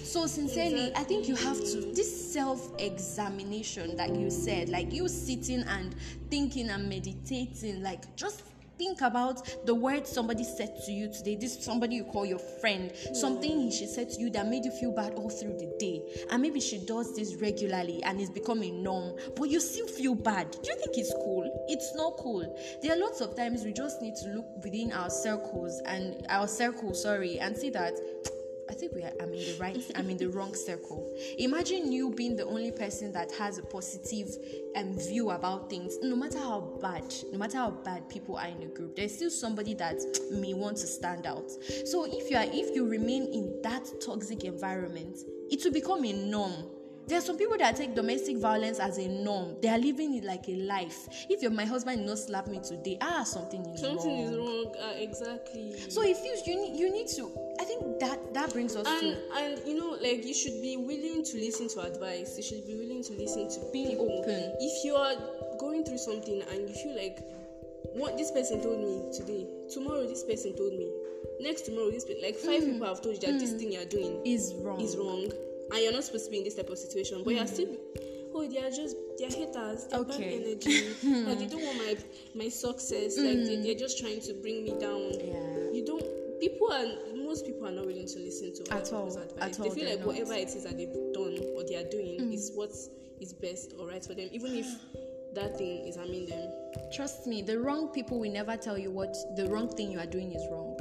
So 0.03 0.25
sincerely, 0.27 0.91
I 0.95 1.03
think 1.03 1.27
you 1.27 1.35
have 1.35 1.57
to 1.57 1.91
this 1.93 2.33
self-examination 2.33 3.95
that 3.97 4.15
you 4.15 4.29
said, 4.29 4.69
like 4.69 4.93
you 4.93 5.07
sitting 5.07 5.63
and 5.63 5.95
thinking 6.29 6.69
and 6.69 6.87
meditating, 6.89 7.81
like 7.81 8.15
just 8.15 8.43
think 8.77 9.01
about 9.01 9.65
the 9.65 9.73
words 9.73 10.09
somebody 10.09 10.43
said 10.43 10.79
to 10.85 10.91
you 10.91 11.07
today. 11.07 11.35
This 11.35 11.63
somebody 11.63 11.95
you 11.95 12.03
call 12.03 12.25
your 12.25 12.39
friend. 12.39 12.91
Something 13.13 13.71
she 13.71 13.85
said 13.85 14.09
to 14.11 14.19
you 14.19 14.29
that 14.31 14.47
made 14.47 14.65
you 14.65 14.71
feel 14.71 14.91
bad 14.91 15.13
all 15.13 15.29
through 15.29 15.57
the 15.57 15.73
day. 15.79 16.01
And 16.31 16.41
maybe 16.41 16.59
she 16.59 16.79
does 16.79 17.15
this 17.15 17.35
regularly 17.35 18.03
and 18.03 18.19
it's 18.19 18.29
becoming 18.29 18.83
norm 18.83 19.15
but 19.35 19.49
you 19.49 19.59
still 19.59 19.87
feel 19.87 20.15
bad. 20.15 20.51
Do 20.51 20.69
you 20.69 20.77
think 20.77 20.97
it's 20.97 21.13
cool? 21.13 21.65
It's 21.67 21.95
not 21.95 22.17
cool. 22.17 22.57
There 22.81 22.93
are 22.93 22.99
lots 22.99 23.21
of 23.21 23.35
times 23.35 23.63
we 23.63 23.73
just 23.73 24.01
need 24.01 24.15
to 24.17 24.29
look 24.29 24.63
within 24.63 24.91
our 24.91 25.09
circles 25.09 25.81
and 25.85 26.25
our 26.29 26.47
circle 26.47 26.93
sorry 26.93 27.39
and 27.39 27.55
see 27.55 27.69
that 27.71 27.93
I 28.69 28.73
think 28.73 28.93
we 28.93 29.03
are, 29.03 29.11
I'm 29.21 29.33
in 29.33 29.39
the 29.39 29.57
right, 29.59 29.91
I'm 29.95 30.09
in 30.09 30.17
the 30.17 30.27
wrong 30.27 30.53
circle. 30.53 31.11
Imagine 31.37 31.91
you 31.91 32.11
being 32.11 32.35
the 32.35 32.45
only 32.45 32.71
person 32.71 33.11
that 33.13 33.31
has 33.33 33.57
a 33.57 33.63
positive 33.63 34.27
um, 34.75 34.97
view 34.97 35.31
about 35.31 35.69
things. 35.69 35.97
No 36.01 36.15
matter 36.15 36.39
how 36.39 36.61
bad, 36.81 37.13
no 37.31 37.37
matter 37.37 37.57
how 37.57 37.71
bad 37.71 38.09
people 38.09 38.37
are 38.37 38.47
in 38.47 38.61
a 38.63 38.67
group, 38.67 38.95
there's 38.95 39.15
still 39.15 39.29
somebody 39.29 39.73
that 39.75 40.01
may 40.31 40.53
want 40.53 40.77
to 40.77 40.87
stand 40.87 41.25
out. 41.25 41.49
So 41.85 42.05
if 42.05 42.29
you 42.29 42.37
are, 42.37 42.45
if 42.45 42.75
you 42.75 42.87
remain 42.87 43.25
in 43.33 43.61
that 43.63 43.89
toxic 44.01 44.43
environment, 44.43 45.19
it 45.49 45.63
will 45.63 45.73
become 45.73 46.03
a 46.03 46.13
norm 46.13 46.65
there 47.07 47.17
are 47.17 47.21
some 47.21 47.37
people 47.37 47.57
that 47.57 47.75
take 47.75 47.95
domestic 47.95 48.37
violence 48.37 48.79
as 48.79 48.97
a 48.97 49.07
norm. 49.07 49.55
They 49.61 49.69
are 49.69 49.77
living 49.77 50.15
it 50.15 50.23
like 50.23 50.47
a 50.49 50.55
life. 50.55 51.07
If 51.29 51.41
your 51.41 51.51
my 51.51 51.65
husband 51.65 51.99
did 51.99 52.07
not 52.07 52.19
slap 52.19 52.47
me 52.47 52.59
today, 52.59 52.97
ah, 53.01 53.23
something 53.23 53.65
is 53.67 53.81
Something 53.81 54.25
wrong. 54.25 54.33
is 54.33 54.37
wrong. 54.37 54.73
Uh, 54.79 54.93
exactly. 54.97 55.75
So 55.89 56.01
it 56.03 56.17
feels 56.17 56.45
you 56.45 56.55
need, 56.55 56.77
you 56.79 56.91
need 56.91 57.07
to, 57.15 57.31
I 57.59 57.63
think 57.63 57.99
that 57.99 58.33
that 58.33 58.51
brings 58.53 58.75
us 58.75 58.85
and 58.87 59.01
to 59.15 59.35
and 59.37 59.61
you 59.67 59.77
know 59.79 59.97
like 60.01 60.25
you 60.25 60.33
should 60.33 60.61
be 60.61 60.77
willing 60.77 61.23
to 61.23 61.37
listen 61.37 61.67
to 61.69 61.79
advice 61.81 62.35
you 62.37 62.43
should 62.43 62.65
be 62.67 62.75
willing 62.75 63.01
to 63.03 63.13
listen 63.13 63.49
to 63.49 63.59
Being 63.73 63.91
people. 63.97 64.19
open. 64.21 64.53
if 64.59 64.85
you 64.85 64.93
are 64.95 65.15
going 65.59 65.83
through 65.83 65.97
something 65.97 66.41
and 66.51 66.69
you 66.69 66.75
feel 66.75 66.95
like 66.95 67.17
what 67.95 68.17
this 68.17 68.29
person 68.31 68.61
told 68.61 68.77
me 68.79 69.09
today 69.17 69.47
tomorrow 69.73 70.05
this 70.05 70.23
person 70.23 70.55
told 70.55 70.73
me 70.73 70.91
next 71.41 71.61
tomorrow 71.65 71.89
this 71.89 72.05
pe- 72.05 72.21
like 72.21 72.35
five 72.35 72.61
Mm. 72.61 72.73
people 72.73 72.87
have 72.87 73.01
told 73.01 73.15
you 73.15 73.21
that 73.31 73.39
this 73.39 73.53
thing 73.53 73.71
you're 73.71 73.85
doing 73.85 74.21
is 74.25 74.53
wrong. 74.61 74.79
is 74.79 74.95
wrong 74.97 75.25
and 75.71 75.81
you're 75.81 75.93
not 75.93 76.03
supposed 76.03 76.25
to 76.25 76.31
be 76.31 76.37
in 76.37 76.43
this 76.43 76.55
type 76.55 76.69
of 76.69 76.77
situation 76.77 77.21
but 77.23 77.33
you're 77.33 77.43
hmm. 77.43 77.53
still 77.53 77.75
oh 78.33 78.47
they 78.47 78.59
are 78.59 78.69
just 78.69 78.95
they're 79.17 79.29
haters 79.29 79.85
they're 79.85 79.99
Okay. 79.99 80.37
bad 80.39 80.47
energy. 80.47 80.93
Like 81.27 81.39
they 81.39 81.47
don't 81.47 81.63
want 81.63 81.77
my 81.77 81.97
my 82.35 82.49
success. 82.49 83.17
Like 83.17 83.37
they, 83.45 83.55
hmm. 83.57 83.63
they're 83.63 83.75
just 83.75 83.99
trying 83.99 84.21
to 84.21 84.33
bring 84.33 84.63
me 84.63 84.71
down. 84.79 85.11
Yeah. 85.19 85.71
you 85.73 85.83
don't 85.85 86.03
people 86.39 86.71
are 86.71 86.85
most 87.15 87.45
people 87.45 87.67
are 87.67 87.71
not 87.71 87.85
willing 87.85 88.07
to 88.07 88.19
listen 88.19 88.53
to 88.55 88.71
other 88.71 88.81
At 88.81 88.93
all, 88.93 89.05
people's 89.05 89.15
advice. 89.15 89.41
at 89.41 89.59
all, 89.59 89.69
they 89.69 89.75
feel 89.81 89.89
like 89.89 89.99
not. 89.99 90.07
whatever 90.07 90.33
it 90.33 90.49
is 90.49 90.63
that 90.63 90.77
they've 90.77 90.93
done 91.13 91.39
or 91.55 91.63
they 91.67 91.75
are 91.75 91.89
doing 91.89 92.19
hmm. 92.19 92.31
is 92.31 92.51
what 92.53 92.71
is 93.19 93.33
best 93.33 93.73
or 93.79 93.87
right 93.87 94.05
for 94.05 94.13
them 94.13 94.29
even 94.31 94.55
if 94.55 94.67
that 95.33 95.57
thing 95.57 95.87
is 95.87 95.95
harming 95.95 96.25
them. 96.27 96.51
Trust 96.95 97.27
me, 97.27 97.41
the 97.41 97.59
wrong 97.59 97.89
people 97.89 98.19
will 98.19 98.31
never 98.31 98.55
tell 98.55 98.77
you 98.77 98.91
what 98.91 99.15
the 99.35 99.47
wrong 99.49 99.67
thing 99.69 99.91
you 99.91 99.99
are 99.99 100.05
doing 100.05 100.31
is 100.31 100.41
wrong. 100.51 100.75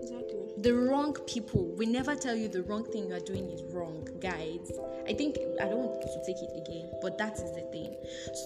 exactly 0.00 0.39
The 0.58 0.74
wrong 0.74 1.14
people 1.26 1.74
will 1.76 1.88
never 1.88 2.14
tell 2.14 2.36
you 2.36 2.48
the 2.48 2.62
wrong 2.62 2.84
thing 2.84 3.08
you 3.08 3.14
are 3.14 3.20
doing 3.20 3.50
is 3.50 3.62
wrong, 3.72 4.06
guys. 4.20 4.70
I 5.08 5.14
think 5.14 5.38
I 5.60 5.64
don't 5.64 5.78
want 5.78 6.02
to 6.02 6.22
take 6.26 6.42
it 6.42 6.50
again, 6.54 6.90
but 7.00 7.16
that 7.18 7.34
is 7.34 7.52
the 7.52 7.66
thing. 7.72 7.96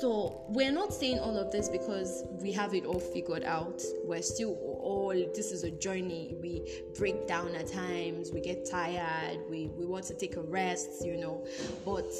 So 0.00 0.44
we're 0.48 0.72
not 0.72 0.92
saying 0.92 1.18
all 1.18 1.36
of 1.36 1.50
this 1.50 1.68
because 1.68 2.24
we 2.40 2.52
have 2.52 2.74
it 2.74 2.84
all 2.84 3.00
figured 3.00 3.44
out. 3.44 3.82
We're 4.04 4.22
still 4.22 4.56
all 4.80 5.08
this 5.34 5.50
is 5.50 5.64
a 5.64 5.70
journey. 5.70 6.36
We 6.40 6.84
break 6.96 7.26
down 7.26 7.54
at 7.54 7.66
times, 7.72 8.30
we 8.32 8.40
get 8.40 8.68
tired, 8.68 9.40
we, 9.50 9.68
we 9.76 9.84
want 9.84 10.04
to 10.06 10.14
take 10.14 10.36
a 10.36 10.42
rest, 10.42 11.04
you 11.04 11.16
know. 11.16 11.46
But 11.84 12.12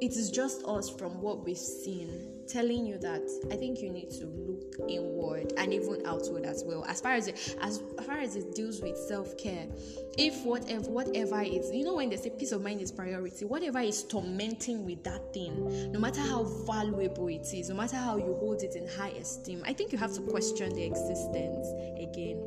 it 0.00 0.12
is 0.12 0.30
just 0.30 0.64
us 0.64 0.88
from 0.88 1.20
what 1.20 1.44
we've 1.44 1.56
seen 1.58 2.40
telling 2.48 2.84
you 2.84 2.98
that 2.98 3.22
I 3.52 3.56
think 3.56 3.80
you 3.80 3.90
need 3.90 4.10
to 4.10 4.26
look 4.26 4.74
inward 4.88 5.52
and 5.56 5.72
even 5.72 6.02
outward 6.04 6.44
as 6.44 6.64
well. 6.66 6.84
As 6.86 7.00
far 7.00 7.12
as 7.12 7.28
it, 7.28 7.56
as 7.60 7.80
far 8.04 8.18
as 8.18 8.34
it 8.34 8.54
deals 8.54 8.80
with 8.80 8.96
self 8.96 9.38
care, 9.38 9.66
if 10.18 10.44
whatever 10.44 10.90
whatever 10.90 11.40
is 11.42 11.70
you 11.72 11.84
know 11.84 11.94
when 11.94 12.10
they 12.10 12.16
say 12.16 12.30
peace 12.30 12.52
of 12.52 12.62
mind 12.62 12.80
is 12.80 12.90
priority, 12.90 13.44
whatever 13.44 13.78
is 13.80 14.02
tormenting 14.04 14.84
with 14.84 15.04
that 15.04 15.32
thing, 15.32 15.92
no 15.92 16.00
matter 16.00 16.20
how 16.20 16.44
valuable 16.66 17.28
it 17.28 17.46
is, 17.52 17.68
no 17.68 17.76
matter 17.76 17.96
how 17.96 18.16
you 18.16 18.36
hold 18.40 18.62
it 18.62 18.74
in 18.74 18.86
high 18.88 19.10
esteem, 19.10 19.62
I 19.64 19.72
think 19.72 19.92
you 19.92 19.98
have 19.98 20.12
to 20.14 20.20
question 20.22 20.74
the 20.74 20.82
existence 20.82 21.66
again. 21.98 22.42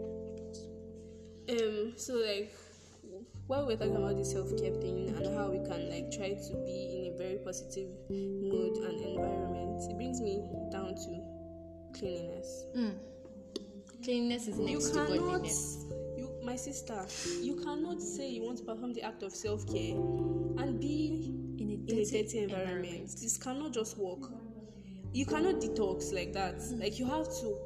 um 1.50 1.94
so 1.98 2.14
like 2.16 2.54
while 3.48 3.68
we're 3.68 3.76
talking 3.76 3.98
about 3.98 4.16
the 4.18 4.24
self-care 4.24 4.74
thing 4.76 5.10
and 5.10 5.36
how 5.36 5.50
we 5.50 5.60
can 5.68 5.90
like 5.90 6.10
try 6.12 6.30
to 6.30 6.56
be 6.66 6.96
in 6.96 7.03
very 7.24 7.38
positive 7.46 7.90
mood 8.10 8.76
and 8.86 9.00
environment 9.02 9.82
it 9.90 9.96
brings 9.96 10.20
me 10.22 10.44
down 10.72 10.94
to 10.96 11.12
cleanliness 11.98 12.66
Cleanliness 14.04 14.48
is 14.48 14.58
you 14.60 14.66
next 14.66 14.90
to 14.90 14.94
cannot 14.96 15.18
godliness. 15.20 15.86
you 16.18 16.30
my 16.44 16.58
sister 16.58 17.06
you 17.42 17.56
cannot 17.64 18.02
say 18.02 18.30
you 18.30 18.44
want 18.44 18.58
to 18.58 18.66
perform 18.66 18.94
the 18.94 19.02
act 19.02 19.24
of 19.24 19.32
self-care 19.32 19.96
and 20.62 20.80
be 20.82 21.32
In 21.60 21.70
a 21.70 21.74
in 21.74 22.00
a 22.00 22.04
dirty 22.04 22.24
dirty 22.24 22.40
environment. 22.40 22.86
environment. 22.86 23.10
this 23.22 23.38
cannot 23.38 23.72
just 23.74 23.98
work 23.98 24.30
you 25.14 25.26
cannot 25.26 25.62
detox 25.62 26.12
like 26.14 26.34
that 26.34 26.56
Mm. 26.58 26.80
like 26.82 27.00
you 27.00 27.06
have 27.06 27.28
to 27.42 27.58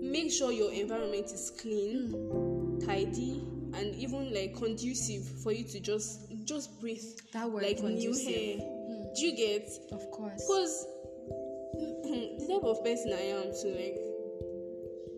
make 0.00 0.32
sure 0.32 0.50
your 0.52 0.72
environment 0.72 1.26
is 1.26 1.50
clean 1.60 2.12
Mm. 2.14 2.86
tidy 2.86 3.42
and 3.74 3.94
even 3.96 4.32
like 4.32 4.56
conducive 4.56 5.22
for 5.42 5.52
you 5.52 5.64
to 5.64 5.78
just 5.80 6.32
just 6.46 6.80
breathe 6.80 7.04
That 7.34 7.50
word 7.50 7.62
like 7.62 7.76
conducive. 7.78 8.26
new 8.26 8.34
hair 8.34 8.77
do 9.18 9.26
you 9.26 9.36
get 9.36 9.68
Of 9.92 10.10
course. 10.10 10.34
because 10.36 10.86
the 12.38 12.46
type 12.48 12.64
of 12.64 12.82
person 12.84 13.12
I 13.12 13.22
am 13.34 13.50
too, 13.60 13.74
like 13.74 13.98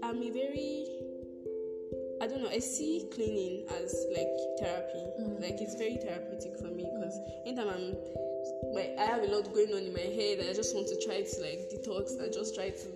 I'm 0.02 0.22
a 0.22 0.30
very 0.30 0.86
I 2.22 2.26
don't 2.26 2.42
know, 2.42 2.50
I 2.50 2.58
see 2.58 3.08
cleaning 3.14 3.64
as 3.80 3.94
like 4.14 4.28
therapy. 4.60 5.04
Mm. 5.20 5.40
Like 5.40 5.56
it's 5.60 5.74
very 5.76 5.96
therapeutic 5.96 6.58
for 6.58 6.68
me 6.68 6.84
because 6.92 7.18
anytime 7.46 7.68
I'm 7.68 7.96
like 8.74 8.92
I 8.98 9.04
have 9.04 9.22
a 9.22 9.26
lot 9.26 9.52
going 9.54 9.72
on 9.72 9.84
in 9.84 9.92
my 9.92 10.00
head, 10.00 10.44
I 10.48 10.52
just 10.52 10.74
want 10.74 10.88
to 10.88 10.96
try 11.04 11.22
to 11.22 11.36
like 11.40 11.70
detox, 11.72 12.20
I 12.22 12.28
just 12.30 12.54
try 12.54 12.70
to 12.70 12.86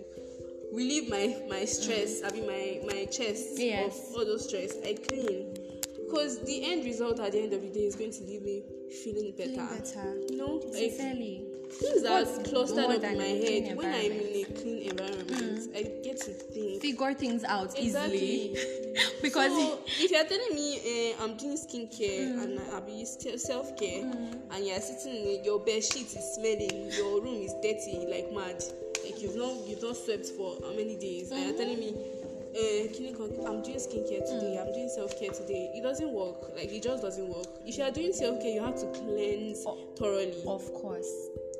relieve 0.73 1.09
my 1.09 1.37
my 1.49 1.65
stress, 1.65 2.21
mm. 2.21 2.27
I 2.27 2.31
mean 2.35 2.45
my 2.47 2.93
my 2.93 3.05
chest 3.05 3.57
Yes. 3.57 4.09
of 4.09 4.15
all 4.15 4.25
those 4.25 4.47
stress. 4.47 4.73
I 4.85 4.93
clean. 4.93 5.64
Because 6.05 6.39
the 6.45 6.63
end 6.71 6.85
result 6.85 7.19
at 7.19 7.31
the 7.31 7.39
end 7.41 7.53
of 7.53 7.61
the 7.61 7.69
day 7.69 7.85
is 7.85 7.95
going 7.95 8.11
to 8.11 8.23
leave 8.23 8.41
me 8.43 8.63
feeling 9.03 9.33
better. 9.37 9.49
Feeling 9.51 9.67
better. 9.67 10.15
You 10.29 10.37
know, 10.37 10.61
like 10.65 10.91
Sincerely. 10.91 11.43
things 11.69 12.03
that 12.03 12.25
What's 12.27 12.49
clustered 12.49 12.85
up 12.91 13.03
in 13.03 13.17
my 13.17 13.23
head 13.23 13.75
when 13.75 13.87
I'm 13.87 14.11
in 14.11 14.35
a 14.35 14.43
clean 14.53 14.89
environment, 14.89 15.69
I 15.75 15.81
get 16.03 16.17
to 16.17 16.31
think. 16.31 16.81
figure 16.81 17.13
things 17.13 17.43
out 17.43 17.77
Exactly. 17.77 18.51
easily 18.53 19.01
because 19.21 19.51
so 19.51 19.79
if 19.97 20.11
you're 20.11 20.23
telling 20.25 20.53
me 20.55 21.13
uh, 21.19 21.23
I'm 21.23 21.35
doing 21.37 21.57
skincare 21.57 22.35
Mm. 22.35 22.43
and 22.43 22.59
I'll 22.73 22.81
be 22.81 23.03
self 23.05 23.75
care, 23.77 24.03
and 24.03 24.65
you're 24.65 24.79
sitting 24.79 25.15
in 25.39 25.43
your 25.43 25.59
bed 25.59 25.83
sheet 25.83 26.07
is 26.07 26.35
smelling, 26.35 26.93
your 26.93 27.21
room 27.21 27.41
is 27.41 27.53
dirty 27.61 28.05
like 28.09 28.31
mad, 28.33 28.63
like 29.03 29.21
you've 29.21 29.35
not 29.35 29.53
you've 29.67 29.81
not 29.81 29.97
swept 29.97 30.27
for 30.37 30.55
how 30.61 30.69
many 30.71 30.95
days, 30.95 31.31
and 31.31 31.39
Mm-hmm. 31.39 31.49
you're 31.49 31.57
telling 31.57 31.79
me. 31.79 31.95
Uh, 32.55 32.87
Kiniko, 32.87 33.45
I'm 33.45 33.61
doing 33.61 33.77
skincare 33.77 34.21
Mm. 34.23 34.29
today. 34.39 34.57
I'm 34.57 34.71
doing 34.73 34.87
self 34.89 35.19
care 35.19 35.31
today. 35.31 35.71
It 35.75 35.81
doesn't 35.83 36.09
work. 36.09 36.55
Like 36.55 36.71
it 36.71 36.83
just 36.83 37.01
doesn't 37.03 37.27
work. 37.27 37.47
If 37.65 37.77
you 37.77 37.83
are 37.83 37.91
doing 37.91 38.13
self 38.13 38.41
care, 38.41 38.51
you 38.51 38.61
have 38.61 38.79
to 38.79 38.87
cleanse 38.87 39.63
Oh. 39.65 39.77
thoroughly, 39.97 40.33
of 40.47 40.73
course 40.73 41.11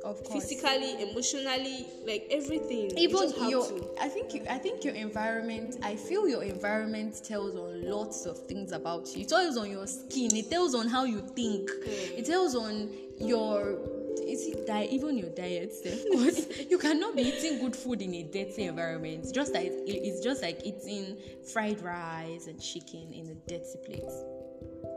of 0.04 0.22
course 0.22 0.44
physically, 0.48 1.02
emotionally, 1.10 1.84
like 2.06 2.26
everything. 2.30 2.96
even 2.96 3.32
have 3.32 3.50
your 3.50 3.66
to. 3.66 3.88
i 4.00 4.08
think 4.08 4.32
you, 4.34 4.42
i 4.48 4.56
think 4.56 4.84
your 4.84 4.94
environment 4.94 5.76
i 5.82 5.96
feel 5.96 6.28
your 6.28 6.44
environment 6.44 7.20
tells 7.24 7.56
on 7.56 7.82
lots 7.90 8.24
of 8.24 8.38
things 8.46 8.70
about 8.70 9.08
you 9.16 9.22
it 9.22 9.28
tells 9.28 9.56
on 9.56 9.68
your 9.68 9.86
skin 9.86 10.32
it 10.36 10.48
tells 10.48 10.74
on 10.76 10.86
how 10.86 11.02
you 11.04 11.20
think 11.34 11.68
it 12.16 12.24
tells 12.24 12.54
on 12.54 12.88
your 13.18 13.78
is 14.20 14.46
it 14.46 14.66
diet 14.66 14.90
even 14.90 15.16
your 15.16 15.30
diet 15.30 15.72
because 15.82 16.46
you 16.70 16.78
cannot 16.78 17.16
be 17.16 17.22
eating 17.22 17.58
good 17.60 17.76
food 17.76 18.02
in 18.02 18.14
a 18.14 18.22
dirty 18.24 18.64
environment. 18.64 19.26
Just 19.32 19.54
like 19.54 19.70
it's 19.86 20.22
just 20.22 20.42
like 20.42 20.60
eating 20.64 21.16
fried 21.52 21.80
rice 21.82 22.46
and 22.46 22.60
chicken 22.60 23.12
in 23.12 23.28
a 23.28 23.34
dirty 23.48 23.78
plate 23.84 24.36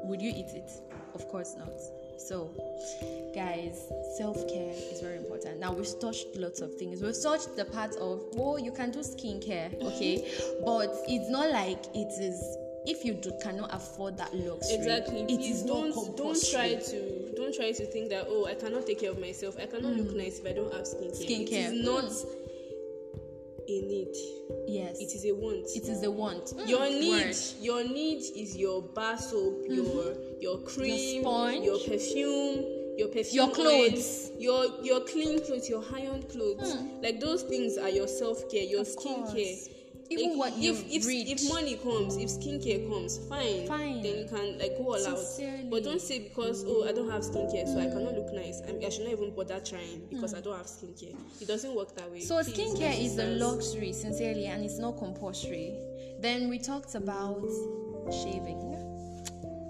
would 0.09 0.21
you 0.21 0.31
eat 0.31 0.49
it? 0.53 0.71
Of 1.13 1.27
course 1.29 1.55
not. 1.57 1.79
So 2.17 2.51
guys 3.33 3.87
self-care 4.17 4.73
is 4.91 4.99
very 5.01 5.17
important. 5.17 5.59
Now 5.59 5.71
we've 5.71 5.99
touched 5.99 6.35
lots 6.35 6.61
of 6.61 6.73
things. 6.75 7.01
We've 7.01 7.21
touched 7.21 7.55
the 7.55 7.65
part 7.65 7.95
of 7.95 8.23
oh 8.37 8.57
you 8.57 8.71
can 8.71 8.91
do 8.91 8.99
skincare 8.99 9.73
okay? 9.81 10.17
Mm-hmm. 10.17 10.65
But 10.65 10.95
it's 11.07 11.29
not 11.29 11.51
like 11.51 11.85
it 11.93 12.11
is 12.19 12.57
if 12.89 13.05
you 13.05 13.13
do, 13.13 13.31
cannot 13.43 13.73
afford 13.73 14.17
that 14.17 14.33
luxury 14.33 14.75
exactly 14.75 15.21
it 15.21 15.41
is 15.41 15.61
don't 15.63 15.95
not 15.95 16.17
don't 16.17 16.43
try 16.51 16.73
to 16.73 17.31
don't 17.35 17.55
try 17.55 17.71
to 17.71 17.85
think 17.85 18.09
that 18.09 18.25
oh 18.27 18.45
i 18.45 18.55
cannot 18.55 18.85
take 18.85 18.99
care 18.99 19.11
of 19.11 19.19
myself 19.19 19.55
i 19.61 19.65
cannot 19.65 19.93
look 19.93 20.07
mm. 20.07 20.17
nice 20.17 20.39
if 20.39 20.45
i 20.45 20.51
don't 20.51 20.73
have 20.73 20.83
skincare 20.83 21.21
it 21.21 21.29
Skincare. 21.29 21.73
is 21.73 21.85
not 21.85 22.03
mm. 22.05 22.49
a 23.69 23.81
need. 23.85 24.15
Yes. 24.67 24.99
It 24.99 25.13
is 25.15 25.25
a 25.25 25.33
want. 25.33 25.67
It 25.75 25.87
is 25.87 26.03
a 26.03 26.11
want. 26.11 26.45
Mm, 26.45 26.67
your 26.67 26.89
need, 26.89 27.25
word. 27.25 27.35
your 27.61 27.83
need 27.83 28.23
is 28.35 28.57
your 28.57 28.81
bar 28.81 29.17
soap, 29.17 29.63
mm-hmm. 29.63 29.73
your 29.75 30.15
your 30.39 30.57
cream, 30.65 31.21
sponge. 31.21 31.63
your 31.63 31.79
perfume, 31.79 32.65
your 32.97 33.07
perfume, 33.09 33.35
Your 33.35 33.47
oil, 33.47 33.53
clothes. 33.53 34.31
your 34.39 34.65
your 34.83 35.01
clean 35.01 35.45
clothes, 35.45 35.69
your 35.69 35.83
high-end 35.83 36.29
clothes. 36.29 36.75
Mm. 36.75 37.03
Like 37.03 37.19
those 37.19 37.43
things 37.43 37.77
are 37.77 37.89
your 37.89 38.07
self 38.07 38.49
care, 38.49 38.63
your 38.63 38.83
skincare. 38.83 39.69
Even 40.11 40.29
Like, 40.39 40.53
what 40.53 40.57
you 40.57 40.71
if 40.73 40.83
if, 40.91 41.05
read. 41.05 41.27
if 41.27 41.49
money 41.53 41.75
comes, 41.75 42.17
if 42.17 42.29
skincare 42.29 42.89
comes, 42.89 43.19
fine. 43.29 43.67
Fine. 43.67 44.01
Then 44.01 44.17
you 44.19 44.25
can 44.27 44.57
like 44.57 44.75
go 44.77 44.93
all 44.93 44.97
Sincerely. 44.99 45.65
out. 45.65 45.69
But 45.69 45.83
don't 45.83 46.01
say 46.01 46.19
because 46.19 46.65
oh 46.67 46.87
I 46.87 46.91
don't 46.93 47.09
have 47.11 47.21
skincare, 47.21 47.65
so 47.67 47.79
I 47.79 47.85
cannot 47.85 48.15
look 48.15 48.33
nice. 48.33 48.61
I, 48.67 48.85
I 48.85 48.89
should 48.89 49.03
not 49.05 49.13
even 49.13 49.35
bother 49.35 49.59
trying 49.59 50.07
because 50.09 50.33
I 50.33 50.41
don't 50.41 50.57
have 50.57 50.65
skincare. 50.65 51.15
It 51.41 51.47
doesn't 51.47 51.75
work 51.75 51.95
that 51.95 52.09
way. 52.11 52.21
So 52.21 52.41
Please, 52.43 52.53
skincare 52.57 52.99
is 52.99 53.17
a 53.19 53.25
luxury, 53.25 53.93
sincerely, 53.93 54.45
and 54.47 54.65
it's 54.65 54.79
not 54.79 54.97
compulsory. 54.97 55.77
Then 56.19 56.49
we 56.49 56.57
talked 56.57 56.95
about 56.95 57.47
shaving. 58.11 58.65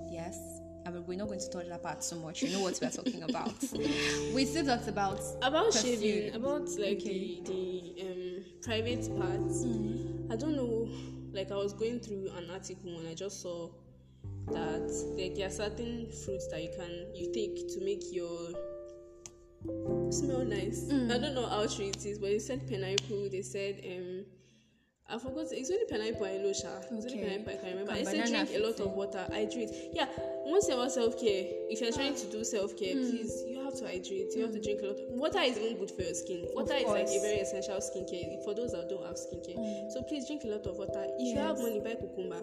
Yes. 0.10 0.40
I 0.86 0.92
mean, 0.92 1.04
we're 1.06 1.18
not 1.18 1.28
going 1.28 1.40
to 1.40 1.50
touch 1.50 1.68
that 1.68 1.84
part 1.84 2.04
so 2.04 2.16
much. 2.16 2.42
You 2.42 2.52
know 2.54 2.62
what 2.62 2.80
we're 2.82 2.90
talking 2.90 3.22
about. 3.24 3.54
we 4.34 4.46
still 4.46 4.66
talked 4.66 4.88
about 4.88 5.20
about 5.42 5.72
perfume. 5.74 6.00
shaving 6.00 6.36
about 6.36 6.68
like 6.80 6.98
Okay. 6.98 7.42
the 7.46 7.94
the 7.96 8.02
um 8.02 8.19
private 8.62 9.08
parts 9.18 9.66
i 10.32 10.36
don't 10.36 10.56
know 10.56 10.88
like 11.34 11.52
i 11.52 11.56
was 11.56 11.74
going 11.74 12.00
through 12.00 12.30
an 12.38 12.50
article 12.52 12.98
and 13.00 13.08
i 13.08 13.14
just 13.14 13.42
saw 13.42 13.70
that 14.48 14.92
like 15.18 15.36
there 15.36 15.48
are 15.48 15.52
certain 15.52 16.08
fruits 16.26 16.48
that 16.48 16.62
you 16.62 16.70
can 16.76 17.08
you 17.16 17.32
take 17.34 17.68
to 17.68 17.84
make 17.84 18.04
your 18.12 18.50
smell 20.12 20.44
nice 20.44 20.90
i 20.92 21.18
don't 21.18 21.36
know 21.36 21.46
how 21.48 21.66
true 21.68 21.86
it 21.86 22.06
is 22.06 22.18
but 22.20 22.30
they 22.30 22.40
said 22.40 22.68
pineapple 22.68 23.30
they 23.30 23.42
said 23.42 23.82
um 23.86 24.26
I 25.12 25.18
forgot. 25.18 25.48
It's 25.50 25.72
only 25.72 25.86
pineapple 25.90 26.26
I 26.28 26.38
know, 26.38 26.54
Sha. 26.54 26.70
It's 26.92 27.06
only 27.08 27.18
pineapple 27.18 27.54
I 27.54 27.56
can 27.56 27.70
remember. 27.72 27.92
And 27.94 28.08
I 28.08 28.12
said 28.12 28.28
drink 28.28 28.50
a 28.54 28.60
lot 28.60 28.80
of 28.80 28.92
water. 28.92 29.28
I 29.34 29.46
drink. 29.46 29.72
Yeah. 29.92 30.06
Once 30.50 30.68
about 30.70 30.92
self 30.92 31.20
care, 31.20 31.46
if 31.70 31.80
you're 31.80 31.92
trying 31.92 32.16
to 32.16 32.26
do 32.32 32.44
self 32.44 32.76
care, 32.78 32.94
Hmm. 32.96 33.10
please 33.10 33.44
you 33.48 33.60
have 33.64 33.76
to 33.78 33.86
hydrate. 33.86 34.34
You 34.36 34.42
have 34.44 34.52
to 34.54 34.60
drink 34.60 34.82
a 34.82 34.88
lot. 34.88 34.98
Water 35.10 35.40
is 35.42 35.58
even 35.58 35.78
good 35.78 35.92
for 35.92 36.02
your 36.02 36.14
skin. 36.14 36.48
Water 36.54 36.74
is 36.76 36.86
like 36.88 37.08
a 37.08 37.20
very 37.22 37.40
essential 37.40 37.78
skincare 37.78 38.44
for 38.44 38.54
those 38.56 38.72
that 38.72 38.90
don't 38.90 39.06
have 39.06 39.16
skincare. 39.16 39.92
So 39.94 40.02
please 40.04 40.26
drink 40.28 40.44
a 40.46 40.48
lot 40.48 40.66
of 40.66 40.76
water. 40.78 41.06
If 41.20 41.36
you 41.36 41.40
have 41.40 41.58
Yes. 41.58 41.62
money, 41.62 41.80
buy 41.80 41.96
cucumber. 41.96 42.42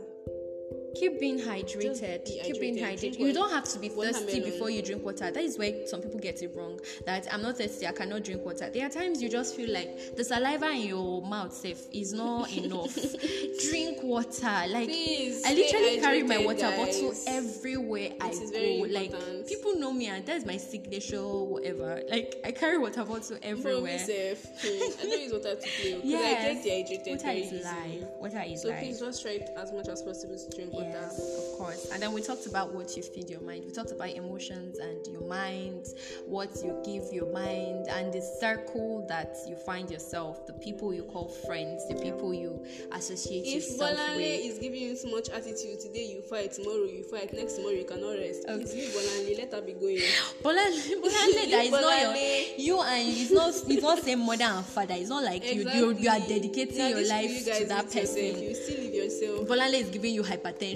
Keep 0.98 1.20
being 1.20 1.38
hydrated. 1.38 2.24
be 2.24 2.40
Keep 2.44 2.60
being 2.60 2.76
hydrated. 2.76 3.16
hydrated. 3.16 3.18
You 3.18 3.32
don't 3.32 3.50
have 3.50 3.64
to 3.64 3.78
be 3.78 3.88
thirsty 3.88 4.40
before 4.40 4.70
you 4.70 4.82
drink 4.82 5.04
water. 5.04 5.30
That 5.30 5.42
is 5.42 5.58
where 5.58 5.86
some 5.86 6.00
people 6.02 6.18
get 6.20 6.42
it 6.42 6.52
wrong. 6.56 6.78
That 7.04 7.26
I'm 7.32 7.42
not 7.42 7.58
thirsty, 7.58 7.86
I 7.86 7.92
cannot 7.92 8.24
drink 8.24 8.44
water. 8.44 8.70
There 8.72 8.86
are 8.86 8.90
times 8.90 9.22
you 9.22 9.28
just 9.28 9.54
feel 9.56 9.72
like 9.72 10.16
the 10.16 10.24
saliva 10.24 10.70
in 10.70 10.82
your 10.88 11.22
mouth 11.22 11.52
safe 11.52 11.80
is 11.92 12.12
not 12.12 12.52
enough. 12.56 12.94
drink 13.68 14.02
water. 14.02 14.64
Like 14.68 14.88
Please, 14.88 15.42
I 15.44 15.54
literally 15.54 15.98
carry 16.00 16.22
my 16.22 16.36
hydrated, 16.36 16.44
water 16.46 16.76
bottle 16.76 17.08
guys. 17.10 17.24
everywhere 17.26 18.10
I 18.20 18.28
is 18.30 18.50
go. 18.50 18.86
Like 18.90 19.46
people 19.46 19.76
know 19.78 19.92
me 19.92 20.06
and 20.06 20.24
that's 20.24 20.44
my 20.44 20.56
signature 20.56 21.22
whatever. 21.22 22.00
Like 22.08 22.36
I 22.44 22.52
carry 22.52 22.78
water 22.78 23.04
bottle 23.04 23.36
everywhere. 23.42 23.98
hmm, 23.98 24.64
I 24.64 25.02
don't 25.02 25.20
use 25.20 25.32
water 25.32 25.54
to 25.54 25.68
play 25.80 26.00
because 26.02 26.14
I 26.14 26.52
get 26.52 26.62
dehydrated 26.62 27.06
Water 27.16 27.30
is 27.30 27.64
life. 27.64 28.08
Water 28.20 28.42
is 28.46 28.62
So 28.62 28.68
life. 28.68 28.78
please 28.80 29.00
just 29.00 29.22
try 29.22 29.38
as 29.56 29.72
much 29.72 29.88
as 29.88 30.02
possible 30.02 30.36
to 30.36 30.56
drink 30.56 30.72
water. 30.72 30.85
Of 30.94 31.58
course. 31.58 31.90
And 31.92 32.02
then 32.02 32.12
we 32.12 32.22
talked 32.22 32.46
about 32.46 32.72
what 32.74 32.96
you 32.96 33.02
feed 33.02 33.30
your 33.30 33.40
mind. 33.40 33.64
We 33.64 33.72
talked 33.72 33.92
about 33.92 34.10
emotions 34.10 34.78
and 34.78 35.06
your 35.06 35.22
mind, 35.22 35.86
what 36.26 36.50
you 36.62 36.80
give 36.84 37.12
your 37.12 37.32
mind, 37.32 37.86
and 37.88 38.12
the 38.12 38.20
circle 38.20 39.04
that 39.08 39.36
you 39.48 39.56
find 39.56 39.90
yourself, 39.90 40.46
the 40.46 40.52
people 40.52 40.92
you 40.92 41.04
call 41.04 41.28
friends, 41.28 41.86
the 41.88 41.94
people 41.94 42.34
you 42.34 42.64
associate 42.92 43.46
with. 43.46 43.64
If 43.64 43.70
yourself 43.70 43.98
Bolanle 43.98 44.16
with. 44.16 44.44
is 44.44 44.58
giving 44.58 44.80
you 44.80 44.96
too 44.96 45.10
much 45.10 45.28
attitude, 45.30 45.80
today 45.80 46.06
you 46.06 46.22
fight, 46.22 46.52
tomorrow 46.52 46.84
you 46.84 47.02
fight, 47.04 47.32
next 47.32 47.54
tomorrow 47.54 47.74
you 47.74 47.84
cannot 47.84 48.18
rest. 48.18 48.46
Please 48.46 48.74
leave 48.74 48.90
Bolanle, 48.90 49.38
let 49.38 49.52
her 49.52 49.62
be 49.62 49.72
going. 49.72 49.98
Bolanle, 50.42 51.00
Bolanle 51.02 51.50
that 51.50 51.64
is 51.64 51.70
not 51.70 52.00
your 52.00 52.16
you 52.58 52.80
and 52.82 53.08
it's 53.08 53.30
not 53.30 53.48
it's 53.48 53.82
not 53.82 53.98
same 53.98 54.20
mother 54.20 54.44
and 54.44 54.64
father. 54.64 54.94
It's 54.96 55.08
not 55.08 55.24
like 55.24 55.44
you 55.44 55.68
you, 55.70 55.92
you 55.94 56.10
are 56.10 56.20
dedicating 56.20 56.78
Now, 56.78 56.88
your 56.88 57.08
life 57.08 57.30
you 57.30 57.52
to 57.54 57.64
that 57.66 57.84
with 57.86 57.94
yourself, 57.94 58.16
person. 58.26 58.42
You 58.42 58.54
still 58.54 58.78
leave 58.78 58.94
yourself. 58.94 59.48
Bolanle 59.48 59.74
is 59.74 59.88
giving 59.90 60.14
you 60.14 60.22
hypertension, 60.22 60.75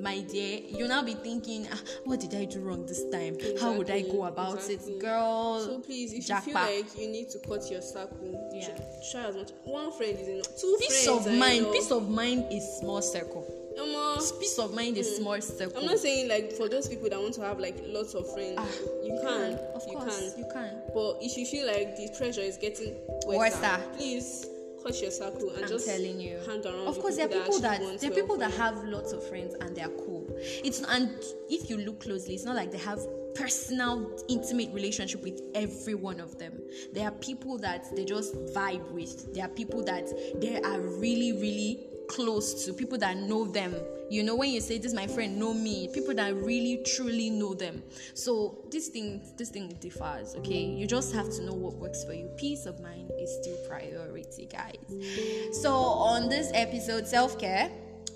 my 0.00 0.20
dear. 0.20 0.60
You'll 0.68 0.88
now 0.88 1.02
be 1.02 1.14
thinking, 1.14 1.66
ah, 1.72 1.80
what 2.04 2.20
did 2.20 2.34
I 2.34 2.44
do 2.44 2.60
wrong 2.60 2.86
this 2.86 3.02
time? 3.10 3.36
How 3.60 3.72
would 3.72 3.90
I 3.90 3.94
Exactly, 3.96 4.18
go 4.18 4.24
about 4.24 4.54
exactly. 4.56 4.92
it? 4.94 5.00
Girl, 5.00 5.60
So 5.64 5.78
please, 5.80 6.12
if 6.12 6.26
jackpot. 6.26 6.46
you 6.46 6.52
feel 6.54 6.76
like 6.84 6.98
you 6.98 7.08
need 7.08 7.28
to 7.30 7.38
cut 7.40 7.70
your 7.70 7.82
circle, 7.82 8.50
Yeah. 8.54 8.66
tr- 8.68 8.82
try 9.10 9.24
as 9.26 9.36
much. 9.36 9.50
One 9.64 9.92
friend 9.92 10.18
is 10.18 10.28
enough. 10.28 10.60
Two 10.60 10.76
peace 10.80 11.04
friends 11.04 11.26
of 11.26 11.32
mind, 11.34 11.58
enough. 11.62 11.72
peace 11.72 11.90
of 11.90 12.08
mind 12.08 12.52
is 12.52 12.64
small 12.78 13.02
circle. 13.02 13.46
Omo, 13.78 14.38
Peace 14.38 14.58
of 14.58 14.74
mind 14.74 14.98
is 14.98 15.16
small 15.16 15.40
circle. 15.40 15.78
I'm 15.80 15.86
not 15.86 15.98
saying 15.98 16.28
like 16.28 16.52
for 16.52 16.68
those 16.68 16.88
people 16.88 17.08
that 17.08 17.18
want 17.18 17.34
to 17.34 17.40
have 17.40 17.58
like 17.58 17.76
lots 17.86 18.12
of 18.14 18.30
friends, 18.34 18.56
Ah, 18.58 18.66
you 19.02 19.18
can, 19.22 19.54
of 19.74 19.82
you 19.88 19.96
course, 19.96 20.32
can. 20.34 20.38
you 20.38 20.46
can. 20.52 20.82
But 20.94 21.16
if 21.22 21.38
you 21.38 21.46
feel 21.46 21.66
like 21.66 21.96
the 21.96 22.08
pressure 22.16 22.42
is 22.42 22.58
getting 22.58 22.94
worse, 23.26 23.38
Worser. 23.54 23.80
please 23.96 24.46
cut 24.82 25.00
your 25.00 25.10
circle 25.10 25.50
and 25.50 25.64
I'm 25.64 25.68
just 25.68 25.86
telling 25.86 26.20
you. 26.20 26.38
hang 26.46 26.64
around. 26.64 26.88
Of 26.88 26.98
course, 26.98 27.16
there 27.16 27.26
are 27.26 27.28
people 27.28 27.60
that 27.60 27.80
want 27.80 28.00
there 28.00 28.10
are 28.10 28.14
people 28.14 28.36
that 28.38 28.52
have 28.54 28.82
lots 28.84 29.12
of 29.12 29.26
friends 29.26 29.54
and 29.60 29.76
they 29.76 29.82
are 29.82 29.90
cool. 29.90 30.26
It's 30.64 30.80
and 30.82 31.10
if 31.48 31.70
you 31.70 31.78
look 31.78 32.00
closely, 32.00 32.34
it's 32.34 32.44
not 32.44 32.56
like 32.56 32.70
they 32.70 32.78
have 32.78 33.00
personal, 33.34 34.10
intimate 34.28 34.72
relationship 34.72 35.22
with 35.22 35.40
every 35.54 35.94
one 35.94 36.20
of 36.20 36.38
them. 36.38 36.60
There 36.92 37.06
are 37.06 37.12
people 37.12 37.58
that 37.58 37.94
they 37.96 38.04
just 38.04 38.34
vibe 38.54 38.90
with. 38.90 39.32
There 39.34 39.44
are 39.44 39.48
people 39.48 39.82
that 39.84 40.06
they 40.40 40.60
are 40.60 40.80
really, 40.80 41.32
really 41.32 41.86
close 42.12 42.64
to. 42.64 42.72
People 42.72 42.98
that 42.98 43.16
know 43.16 43.46
them. 43.46 43.74
You 44.10 44.22
know, 44.22 44.36
when 44.36 44.50
you 44.50 44.60
say 44.60 44.78
this, 44.78 44.92
my 44.92 45.06
friend, 45.06 45.38
know 45.38 45.54
me. 45.54 45.88
People 45.92 46.14
that 46.14 46.34
really, 46.34 46.82
truly 46.84 47.30
know 47.30 47.54
them. 47.54 47.82
So 48.14 48.64
this 48.70 48.88
thing, 48.88 49.22
this 49.36 49.48
thing 49.48 49.68
differs. 49.80 50.34
Okay, 50.36 50.64
you 50.64 50.86
just 50.86 51.14
have 51.14 51.30
to 51.36 51.42
know 51.42 51.54
what 51.54 51.74
works 51.74 52.04
for 52.04 52.12
you. 52.12 52.28
Peace 52.36 52.66
of 52.66 52.80
mind 52.80 53.10
is 53.18 53.34
still 53.40 53.56
priority, 53.68 54.46
guys. 54.46 54.76
So 55.62 55.72
on 55.72 56.28
this 56.28 56.50
episode, 56.54 57.06
self 57.06 57.38
care 57.38 57.70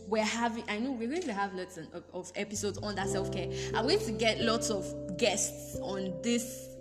we're 0.08 0.22
having 0.22 0.62
i 0.68 0.78
know 0.78 0.92
we're 0.92 1.08
going 1.08 1.20
to 1.20 1.32
have 1.32 1.52
lots 1.54 1.78
of, 1.78 2.32
episodes 2.36 2.78
on 2.78 2.94
that 2.94 3.08
self-care 3.08 3.50
i'm 3.74 3.86
going 3.88 3.98
to 3.98 4.12
get 4.12 4.40
lots 4.40 4.70
of 4.70 5.16
guests 5.16 5.76
on 5.80 6.14
this 6.22 6.75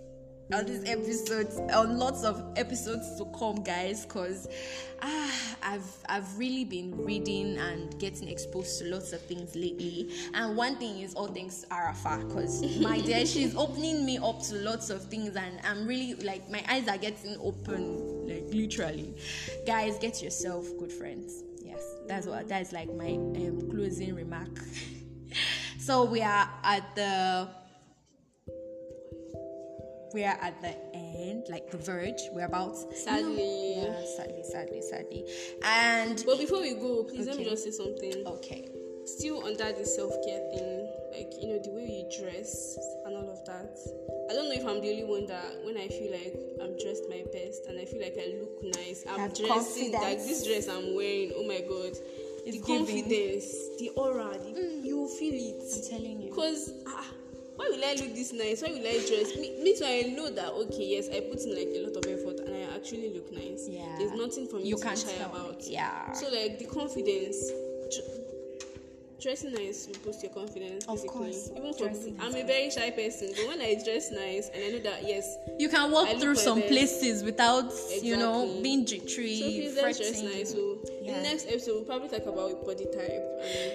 on 0.54 0.66
this 0.66 0.88
episode 0.88 1.48
on 1.72 1.98
lots 1.98 2.24
of 2.24 2.54
episodes 2.56 3.18
to 3.18 3.26
come 3.38 3.56
guys 3.64 4.06
because 4.06 4.48
ah, 5.02 5.56
i've 5.64 5.98
i've 6.08 6.38
really 6.38 6.64
been 6.64 6.96
reading 7.04 7.58
and 7.58 7.98
getting 8.00 8.28
exposed 8.28 8.78
to 8.80 8.86
lots 8.86 9.12
of 9.12 9.22
things 9.22 9.56
lately. 9.56 10.12
And 10.34 10.56
one 10.56 10.76
thing 10.78 11.02
is 11.02 11.16
all 11.16 11.28
things 11.28 11.66
arafa 11.72 12.24
because 12.28 12.62
my 12.80 13.00
dear 13.02 13.26
she's 13.26 13.56
opening 13.56 14.06
me 14.06 14.20
up 14.20 14.42
to 14.44 14.56
lots 14.56 14.90
of 14.90 15.04
things 15.06 15.36
and 15.36 15.60
i'm 15.64 15.88
really 15.88 16.14
like 16.16 16.50
my 16.50 16.64
eyes 16.70 16.88
are 16.88 16.98
getting 16.98 17.38
open 17.40 18.28
like 18.28 18.46
literally. 18.54 19.16
Guys 19.66 19.98
get 19.98 20.22
yourself 20.22 20.66
good 20.78 20.92
friends. 20.92 21.44
Yes 21.60 21.82
that's 22.08 22.28
what 22.28 22.48
that's 22.48 22.72
like 22.72 22.94
my 22.94 23.14
um, 23.14 23.70
closing 23.72 24.14
remark. 24.16 24.60
So 25.86 26.06
we 26.06 26.24
are 26.24 26.50
at 26.64 26.96
the 26.96 27.48
we 30.16 30.24
are 30.24 30.38
at 30.42 30.60
the 30.62 30.74
end 30.94 31.44
like 31.50 31.70
the 31.72 31.78
verge 31.78 32.22
we're 32.32 32.46
about 32.46 32.76
Sadly. 32.96 33.76
yeah 33.84 34.00
sadly 34.18 34.44
sadly 34.44 34.82
sadly 34.82 35.26
and 35.64 36.24
But 36.26 36.40
before 36.40 36.62
we 36.62 36.74
go, 36.76 37.04
please 37.04 37.28
let 37.28 37.38
me 37.38 37.44
just 37.44 37.64
say 37.66 37.72
something. 37.72 38.26
okay 38.26 38.70
Still 39.06 39.46
under 39.46 39.72
the 39.72 39.86
self 39.86 40.14
care 40.26 40.42
thing, 40.50 40.90
like 41.14 41.32
you 41.40 41.48
know 41.50 41.60
the 41.64 41.70
way 41.78 41.86
you 41.86 42.06
dress 42.18 42.76
and 43.06 43.14
all 43.16 43.30
of 43.30 43.46
that. 43.46 43.78
I 44.32 44.34
don't 44.34 44.46
know 44.50 44.56
if 44.62 44.66
I'm 44.66 44.82
the 44.82 44.90
only 44.90 45.04
one 45.06 45.28
that 45.28 45.62
when 45.64 45.78
I 45.78 45.88
feel 45.90 46.10
like 46.12 46.34
I'm 46.60 46.74
dressed 46.82 47.06
my 47.08 47.22
best 47.32 47.68
and 47.70 47.78
I 47.80 47.86
feel 47.86 48.02
like 48.02 48.18
I 48.18 48.34
look 48.42 48.56
nice, 48.82 49.06
I'm 49.08 49.20
Have 49.20 49.36
dressing 49.38 49.92
like 49.92 50.18
this 50.26 50.44
dress 50.48 50.68
I'm 50.68 50.96
wearing. 50.96 51.34
Oh 51.38 51.46
my 51.46 51.62
god, 51.70 51.94
It's 52.50 52.58
the 52.58 52.66
giving. 52.66 52.86
confidence, 52.88 53.46
the 53.78 53.90
aura, 53.96 54.30
the, 54.42 54.82
you 54.82 55.08
feel 55.20 55.38
it. 55.38 55.62
i'm 55.76 55.84
telling 55.88 56.22
you 56.26 56.34
Cause 56.34 56.74
ah, 56.88 57.06
why 57.56 57.68
will 57.72 57.84
I 57.84 57.94
look 57.94 58.14
this 58.16 58.34
nice? 58.34 58.62
Why 58.62 58.70
will 58.70 58.86
I 58.88 59.00
dress? 59.08 59.36
Me, 59.38 59.56
me 59.64 59.78
too. 59.78 59.86
I 59.86 60.14
know 60.16 60.30
that 60.30 60.50
okay, 60.68 60.86
yes, 60.86 61.08
I 61.10 61.22
put 61.22 61.40
in 61.42 61.56
like 61.56 61.70
a 61.76 61.82
lot 61.88 61.96
of 61.98 62.06
effort 62.06 62.40
and 62.46 62.56
I 62.56 62.76
actually 62.76 63.14
look 63.14 63.32
nice. 63.32 63.68
Yeah. 63.70 63.96
There's 63.98 64.12
nothing 64.12 64.48
for 64.48 64.58
me 64.58 64.68
You 64.68 64.78
to 64.78 64.84
can't 64.84 64.98
shy 64.98 65.14
tell. 65.18 65.30
about. 65.30 65.64
Yeah. 65.66 66.12
So 66.14 66.30
like 66.30 66.60
the 66.60 66.66
confidence. 66.66 67.38
dr- 67.92 68.22
Dressing 69.22 69.54
nice 69.54 69.88
will 69.88 69.96
boost 70.04 70.22
your 70.22 70.32
confidence. 70.34 70.86
Of 70.86 70.98
basically. 71.02 71.10
course, 71.10 71.50
Even 71.56 71.74
for 71.74 71.86
dressing 71.88 72.18
I'm 72.20 72.30
is 72.30 72.36
a 72.36 72.44
very 72.44 72.70
shy 72.70 72.92
person, 72.92 73.32
but 73.36 73.48
when 73.48 73.62
I 73.62 73.74
dress 73.84 74.12
nice 74.12 74.50
and 74.54 74.62
I 74.64 74.68
know 74.70 74.80
that 74.84 75.08
yes, 75.08 75.26
you 75.58 75.70
can 75.70 75.90
walk 75.90 76.10
through 76.20 76.36
some 76.36 76.60
best. 76.60 76.70
places 76.70 77.24
without 77.24 77.72
you 78.04 78.18
know 78.18 78.60
being 78.62 78.86
jittery 78.86 79.40
so 79.40 79.46
please 79.46 79.74
dress 79.74 80.22
nice. 80.22 80.52
So 80.52 80.78
Yeah. 81.02 81.16
the 81.18 81.24
next 81.24 81.48
episode 81.48 81.74
we'll 81.76 81.86
probably 81.86 82.10
talk 82.10 82.28
about 82.28 82.66
body 82.66 82.86
type 82.86 83.24
and 83.42 83.72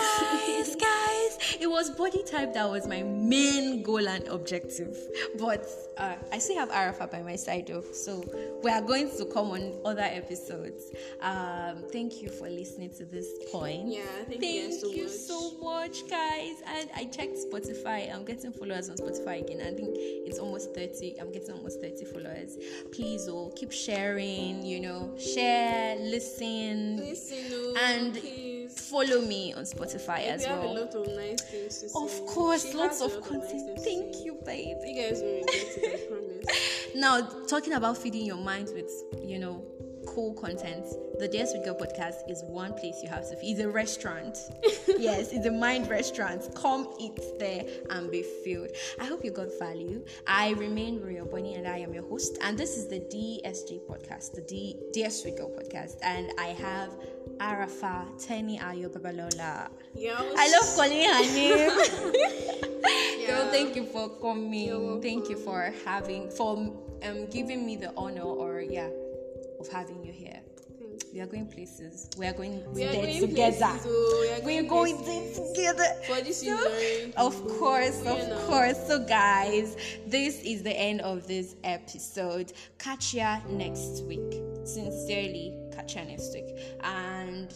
guys, 0.00 0.76
guys. 0.76 1.56
It 1.60 1.68
was 1.68 1.90
body 1.90 2.22
type 2.22 2.54
that 2.54 2.68
was 2.68 2.86
my 2.86 3.02
main 3.02 3.82
goal 3.82 4.08
and 4.08 4.26
objective. 4.28 4.96
But 5.38 5.68
uh, 5.96 6.14
I 6.32 6.38
still 6.38 6.56
have 6.58 6.70
Arafa 6.70 7.06
by 7.06 7.22
my 7.22 7.36
side, 7.36 7.66
though. 7.68 7.82
So 7.92 8.24
we 8.62 8.70
are 8.70 8.82
going 8.82 9.10
to 9.16 9.24
come 9.26 9.50
on 9.50 9.72
other 9.84 10.02
episodes. 10.02 10.92
Um, 11.20 11.84
thank 11.92 12.22
you 12.22 12.28
for 12.28 12.48
listening 12.48 12.90
to 12.98 13.04
this 13.04 13.26
point. 13.50 13.88
Yeah, 13.88 14.02
thank, 14.28 14.40
Thank 14.40 14.42
you, 14.42 14.90
you 14.90 15.08
so 15.08 15.42
much. 15.42 15.52
so 15.52 15.58
much, 15.62 16.10
guys. 16.10 16.56
And 16.66 16.90
I 16.94 17.04
checked 17.04 17.36
Spotify. 17.50 18.14
I'm 18.14 18.24
getting 18.24 18.52
followers 18.52 18.88
on 18.90 18.96
Spotify 18.96 19.40
again. 19.42 19.60
I 19.60 19.72
think 19.74 19.90
it's 19.94 20.38
almost 20.38 20.74
30. 20.74 21.20
I'm 21.20 21.32
getting 21.32 21.52
almost 21.52 21.80
30 21.80 22.04
followers. 22.06 22.56
Please, 22.92 23.28
oh, 23.28 23.52
keep 23.56 23.72
sharing, 23.72 24.64
you 24.64 24.80
know, 24.80 25.14
share, 25.18 25.96
listen, 25.96 26.96
Listen, 26.96 27.38
oh, 27.52 27.76
and. 27.82 28.16
Follow 28.90 29.20
me 29.22 29.52
on 29.54 29.62
Spotify 29.64 30.18
We 30.18 30.24
as 30.24 30.44
have 30.44 30.58
a 30.58 30.60
well. 30.62 30.74
lot 30.80 30.94
of 30.94 31.06
nice 31.16 31.40
things 31.42 31.80
to 31.82 31.88
say. 31.88 31.98
Of 32.04 32.26
course, 32.26 32.70
She 32.70 32.74
lots 32.76 33.00
of 33.00 33.12
lot 33.12 33.20
nice 33.20 33.28
content. 33.30 33.78
Thank 33.80 34.24
you, 34.24 34.38
babe. 34.44 34.76
You 34.84 34.94
guys 35.02 35.20
will 35.22 35.42
it, 35.46 36.02
I 36.02 36.06
promise. 36.08 36.46
Now, 36.94 37.20
talking 37.46 37.74
about 37.74 37.98
feeding 37.98 38.24
your 38.24 38.38
mind 38.38 38.70
with, 38.74 38.90
you 39.22 39.38
know, 39.38 39.62
cool 40.16 40.32
content, 40.32 40.86
the 41.18 41.28
Dear 41.28 41.44
Sweet 41.44 41.62
Girl 41.66 41.74
podcast 41.74 42.30
is 42.30 42.42
one 42.44 42.72
place 42.72 43.02
you 43.02 43.08
have 43.10 43.28
to. 43.28 43.36
It's 43.42 43.60
a 43.60 43.68
restaurant. 43.68 44.38
yes, 44.98 45.30
it's 45.30 45.44
a 45.44 45.50
mind 45.50 45.90
restaurant. 45.90 46.48
Come 46.54 46.88
eat 46.98 47.20
there 47.38 47.66
and 47.90 48.10
be 48.10 48.22
filled. 48.22 48.70
I 48.98 49.04
hope 49.04 49.22
you 49.26 49.30
got 49.30 49.48
value. 49.58 50.02
I 50.26 50.52
remain 50.52 51.02
Maria 51.02 51.26
Bonnie 51.26 51.56
and 51.56 51.68
I 51.68 51.80
am 51.80 51.92
your 51.92 52.04
host. 52.08 52.38
And 52.40 52.56
this 52.56 52.78
is 52.78 52.88
the 52.88 53.00
DSG 53.00 53.82
podcast, 53.82 54.32
the 54.32 54.40
D- 54.40 54.78
Dear 54.94 55.10
Sweet 55.10 55.36
Girl 55.36 55.50
podcast. 55.50 55.98
And 56.00 56.32
I 56.38 56.46
have 56.46 56.96
Arafa 57.38 58.06
Teni 58.16 58.58
Ayo 58.58 58.88
Babalola. 58.88 59.68
I 60.00 60.48
love 60.48 60.76
calling 60.76 61.04
her 61.04 61.22
name. 61.34 62.62
Yeah. 63.18 63.26
Girl, 63.26 63.50
thank 63.50 63.74
you 63.74 63.84
for 63.84 64.08
coming. 64.20 65.02
Thank 65.02 65.28
you 65.28 65.36
for 65.36 65.74
having 65.84 66.30
for 66.30 66.56
um 67.02 67.26
giving 67.26 67.66
me 67.66 67.74
the 67.76 67.92
honor 67.96 68.22
or 68.22 68.60
yeah 68.60 68.88
of 69.60 69.68
having 69.68 70.04
you 70.04 70.12
here. 70.12 70.40
Thanks. 70.78 71.06
We 71.12 71.20
are 71.20 71.26
going 71.26 71.46
places. 71.46 72.08
We 72.18 72.26
are 72.26 72.32
going 72.32 72.62
We 72.72 72.84
are 72.84 72.92
going 72.92 73.20
together. 73.20 73.56
places, 73.66 73.86
oh, 73.86 74.18
we 74.20 74.28
are 74.42 74.44
We're 74.62 74.68
going 74.68 74.96
going 74.96 75.04
there 75.04 75.46
together. 75.46 75.84
For 76.06 76.20
this 76.22 76.40
So- 76.42 76.56
season. 76.78 77.12
Of 77.16 77.34
course, 77.58 78.00
of 78.00 78.28
know. 78.28 78.38
course. 78.46 78.76
So, 78.86 79.04
guys, 79.04 79.76
this 80.06 80.40
is 80.42 80.62
the 80.62 80.72
end 80.78 81.00
of 81.00 81.26
this 81.26 81.54
episode. 81.64 82.52
Catch 82.78 83.14
ya 83.14 83.40
next 83.48 84.02
week. 84.04 84.40
Sincerely, 84.64 85.56
catch 85.74 85.96
ya 85.96 86.04
next 86.04 86.32
week. 86.34 86.56
And 86.82 87.48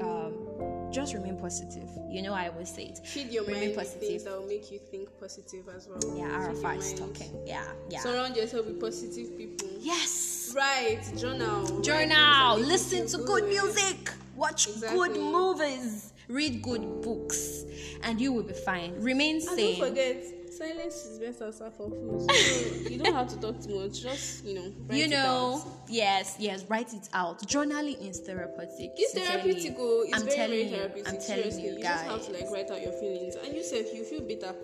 um, 0.00 0.90
just 0.92 1.14
remain 1.14 1.36
positive. 1.36 1.88
You 2.08 2.22
know, 2.22 2.32
I 2.34 2.48
always 2.48 2.72
say 2.72 2.84
it. 2.84 2.98
Feed 3.04 3.30
your 3.32 3.44
remain 3.44 3.74
mind 3.74 3.76
positive. 3.76 4.00
things 4.08 4.24
that 4.24 4.38
will 4.38 4.46
make 4.46 4.70
you 4.70 4.78
think 4.78 5.08
positive 5.18 5.68
as 5.74 5.88
well. 5.88 6.00
Yeah, 6.16 6.26
Arafat 6.30 6.78
is 6.78 6.94
talking. 6.94 7.32
Yeah, 7.46 7.64
yeah. 7.90 8.00
Surround 8.00 8.36
yourself 8.36 8.66
with 8.66 8.80
positive 8.80 9.36
people. 9.36 9.68
yes. 9.80 10.33
Right, 10.54 11.00
journal. 11.16 11.80
Journal. 11.80 12.56
things 12.56 12.56
that 12.56 12.56
make 12.56 12.58
you 12.60 12.66
Listen 12.66 13.06
to 13.08 13.16
good 13.18 13.26
good. 13.26 13.48
music. 13.48 14.10
Watch 14.36 14.68
good 14.80 15.16
movies. 15.16 16.12
Read 16.28 16.62
good 16.62 17.02
books. 17.02 17.64
And 18.02 18.20
you 18.20 18.32
will 18.32 18.42
be 18.44 18.54
fine. 18.54 18.94
Remain 19.00 19.36
And 19.36 19.42
sane. 19.42 19.78
don't 19.80 19.88
forget, 19.88 20.24
silence 20.52 21.04
is 21.06 21.18
best 21.18 21.42
answer 21.42 21.70
for 21.76 21.90
food. 21.90 22.30
So 22.30 22.88
you 22.88 22.98
don't 23.02 23.14
have 23.14 23.28
to 23.28 23.36
talk 23.40 23.60
too 23.62 23.80
much. 23.80 24.00
Just 24.02 24.44
you 24.44 24.54
know, 24.54 24.72
write 24.86 24.98
you 24.98 25.04
it 25.06 25.10
know, 25.10 25.62
out. 25.64 25.72
yes, 25.88 26.36
yes, 26.38 26.64
write 26.68 26.92
it 26.94 27.08
out. 27.12 27.40
Journaling 27.46 28.00
is 28.08 28.20
therapeutic. 28.20 28.92
It's 28.96 29.12
therapeutic. 29.14 29.74
Oh, 29.78 30.04
it's 30.06 30.14
I'm 30.16 30.22
very, 30.24 30.36
telling 30.36 30.50
very 30.50 30.62
you, 30.70 30.76
therapeutic. 30.76 31.08
I'm 31.08 31.20
telling 31.20 31.50
Seriously, 31.50 31.62
you 31.66 31.72
you 31.78 31.82
just 31.82 32.04
have 32.04 32.26
to 32.26 32.32
like 32.32 32.50
write 32.52 32.70
out 32.70 32.80
your 32.82 32.92
feelings, 32.92 33.34
and 33.44 33.54
you 33.54 33.62
said 33.64 33.86
you 33.92 34.04
feel 34.04 34.20
better. 34.22 34.54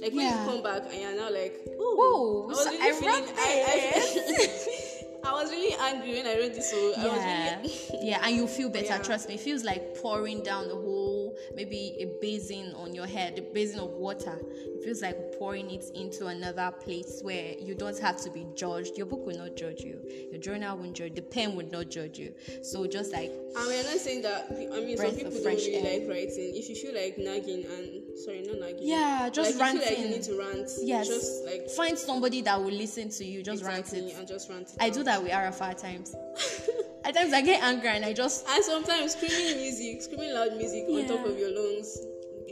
Like 0.00 0.12
when 0.12 0.26
Yeah. 0.26 0.44
you 0.44 0.50
come 0.50 0.62
back 0.62 0.82
and 0.92 1.00
you're 1.00 1.16
now 1.16 1.30
like, 1.32 1.54
Ooh, 1.80 2.48
I 2.50 2.54
so 2.54 2.70
really 2.70 2.82
I 2.82 2.90
wrote 2.90 3.32
I, 3.38 3.64
I, 3.68 4.88
I 5.24 5.32
was 5.32 5.50
really 5.50 5.74
angry 5.80 6.14
when 6.14 6.26
I 6.26 6.36
read 6.36 6.54
this. 6.54 6.70
So 6.70 6.76
I 6.76 7.06
was 7.06 7.16
yeah, 7.18 7.56
really. 7.56 7.74
yeah, 8.02 8.20
and 8.22 8.36
you 8.36 8.46
feel 8.46 8.68
better. 8.68 8.86
Yeah. 8.86 8.98
Trust 8.98 9.28
me, 9.28 9.34
it 9.34 9.40
feels 9.40 9.64
like 9.64 9.96
pouring 9.96 10.42
down 10.42 10.68
the 10.68 10.74
whole, 10.74 11.36
maybe 11.54 11.96
a 12.00 12.06
basin 12.20 12.74
on 12.74 12.94
your 12.94 13.06
head, 13.06 13.38
a 13.38 13.42
basin 13.42 13.80
of 13.80 13.90
water. 13.90 14.38
It 14.42 14.84
feels 14.84 15.00
like 15.02 15.38
pouring 15.38 15.70
it 15.70 15.84
into 15.94 16.26
another 16.26 16.72
place 16.72 17.20
where 17.22 17.54
you 17.58 17.74
don't 17.74 17.98
have 17.98 18.20
to 18.22 18.30
be 18.30 18.46
judged. 18.54 18.96
Your 18.96 19.06
book 19.06 19.24
will 19.24 19.38
not 19.38 19.56
judge 19.56 19.82
you. 19.82 20.00
Your 20.30 20.40
journal 20.40 20.76
won't 20.76 20.94
judge. 20.94 21.14
The 21.14 21.22
pen 21.22 21.54
would 21.56 21.70
not 21.70 21.88
judge 21.88 22.18
you. 22.18 22.34
So 22.62 22.86
just 22.86 23.12
like 23.12 23.30
And 23.30 23.66
we're 23.66 23.82
not 23.84 23.98
saying 23.98 24.22
that. 24.22 24.46
I 24.50 24.80
mean, 24.80 24.96
some 24.96 25.14
people 25.14 25.30
don't 25.30 25.44
really 25.44 25.74
air. 25.76 26.00
like 26.00 26.08
writing. 26.08 26.52
If 26.54 26.68
you 26.68 26.74
feel 26.74 26.94
like 26.94 27.16
nagging 27.18 27.64
and 27.66 28.01
sorry, 28.16 28.42
not 28.42 28.58
nagging. 28.60 28.78
Yeah, 28.88 29.28
just 29.30 29.58
like, 29.58 29.74
You 29.74 29.80
feel 29.80 29.90
like 29.90 29.98
you 30.00 30.08
need 30.08 30.22
to 30.24 30.38
rant. 30.38 30.70
yes, 30.82 31.08
Just 31.08 31.44
like 31.44 31.68
find 31.70 31.98
somebody 31.98 32.40
that 32.42 32.58
will 32.62 32.72
listen 32.72 33.08
to 33.10 33.24
you. 33.24 33.42
Just 33.42 33.62
exactly, 33.62 34.00
rant 34.00 34.12
it. 34.12 34.18
and 34.18 34.28
just 34.28 34.48
rant. 34.50 34.68
It 34.70 34.76
I 34.80 34.88
out. 34.88 34.94
do 34.94 35.02
that 35.04 35.22
with 35.22 35.32
Arafa 35.32 35.64
at 35.64 35.78
times. 35.78 36.14
at 37.04 37.14
times 37.14 37.32
I 37.32 37.40
get 37.42 37.62
angry 37.62 37.88
and 37.88 38.04
I 38.04 38.12
just 38.12 38.46
And 38.48 38.64
sometimes 38.64 39.12
screaming 39.14 39.56
music, 39.56 40.02
screaming 40.02 40.34
loud 40.34 40.56
music 40.56 40.84
on 40.88 41.06
top 41.06 41.26
of 41.26 41.38
your 41.38 41.50
lungs 41.50 41.98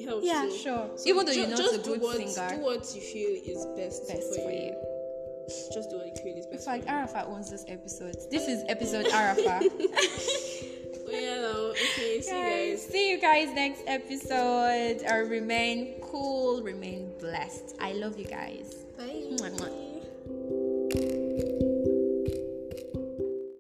helps. 0.04 0.26
Yeah, 0.26 0.48
sure. 0.48 0.90
So 0.96 1.08
Even 1.08 1.26
though 1.26 1.32
ju- 1.32 1.40
you're 1.40 1.48
not 1.48 1.58
just 1.58 1.74
a 1.74 1.78
do 1.78 1.90
good 1.92 2.00
what, 2.00 2.16
singer. 2.16 2.48
do 2.56 2.60
what 2.62 2.94
you 2.94 3.00
feel 3.02 3.30
is 3.56 3.66
best, 3.76 4.08
best 4.08 4.28
for, 4.34 4.42
for 4.42 4.50
you. 4.50 4.72
you. 4.72 4.74
Just 5.74 5.90
do 5.90 5.96
what 5.98 6.06
you 6.06 6.14
feel 6.22 6.36
is 6.38 6.46
In 6.46 6.52
best. 6.52 6.64
fact, 6.64 6.84
for 6.84 6.90
you. 6.90 6.96
Arafat 6.96 7.26
owns 7.28 7.50
this 7.50 7.64
episode. 7.68 8.16
This 8.30 8.48
is 8.48 8.64
episode 8.68 9.06
Arafat. 9.12 9.64
but 11.10 11.22
yeah, 11.22 11.38
though. 11.40 11.70
Okay, 11.70 12.20
see 12.20 12.30
guys, 12.30 12.30
you 12.30 12.70
guys. 12.70 12.86
See 12.86 13.10
you 13.10 13.18
guys 13.20 13.48
next 13.54 13.82
episode. 13.86 15.02
Or 15.10 15.24
remain 15.24 16.00
cool, 16.00 16.62
remain 16.62 17.12
blessed. 17.18 17.76
I 17.80 17.92
love 17.92 18.18
you 18.18 18.26
guys. 18.26 18.86
Bye. 18.96 19.36
Mwah, 19.36 19.50
mwah. 19.58 21.26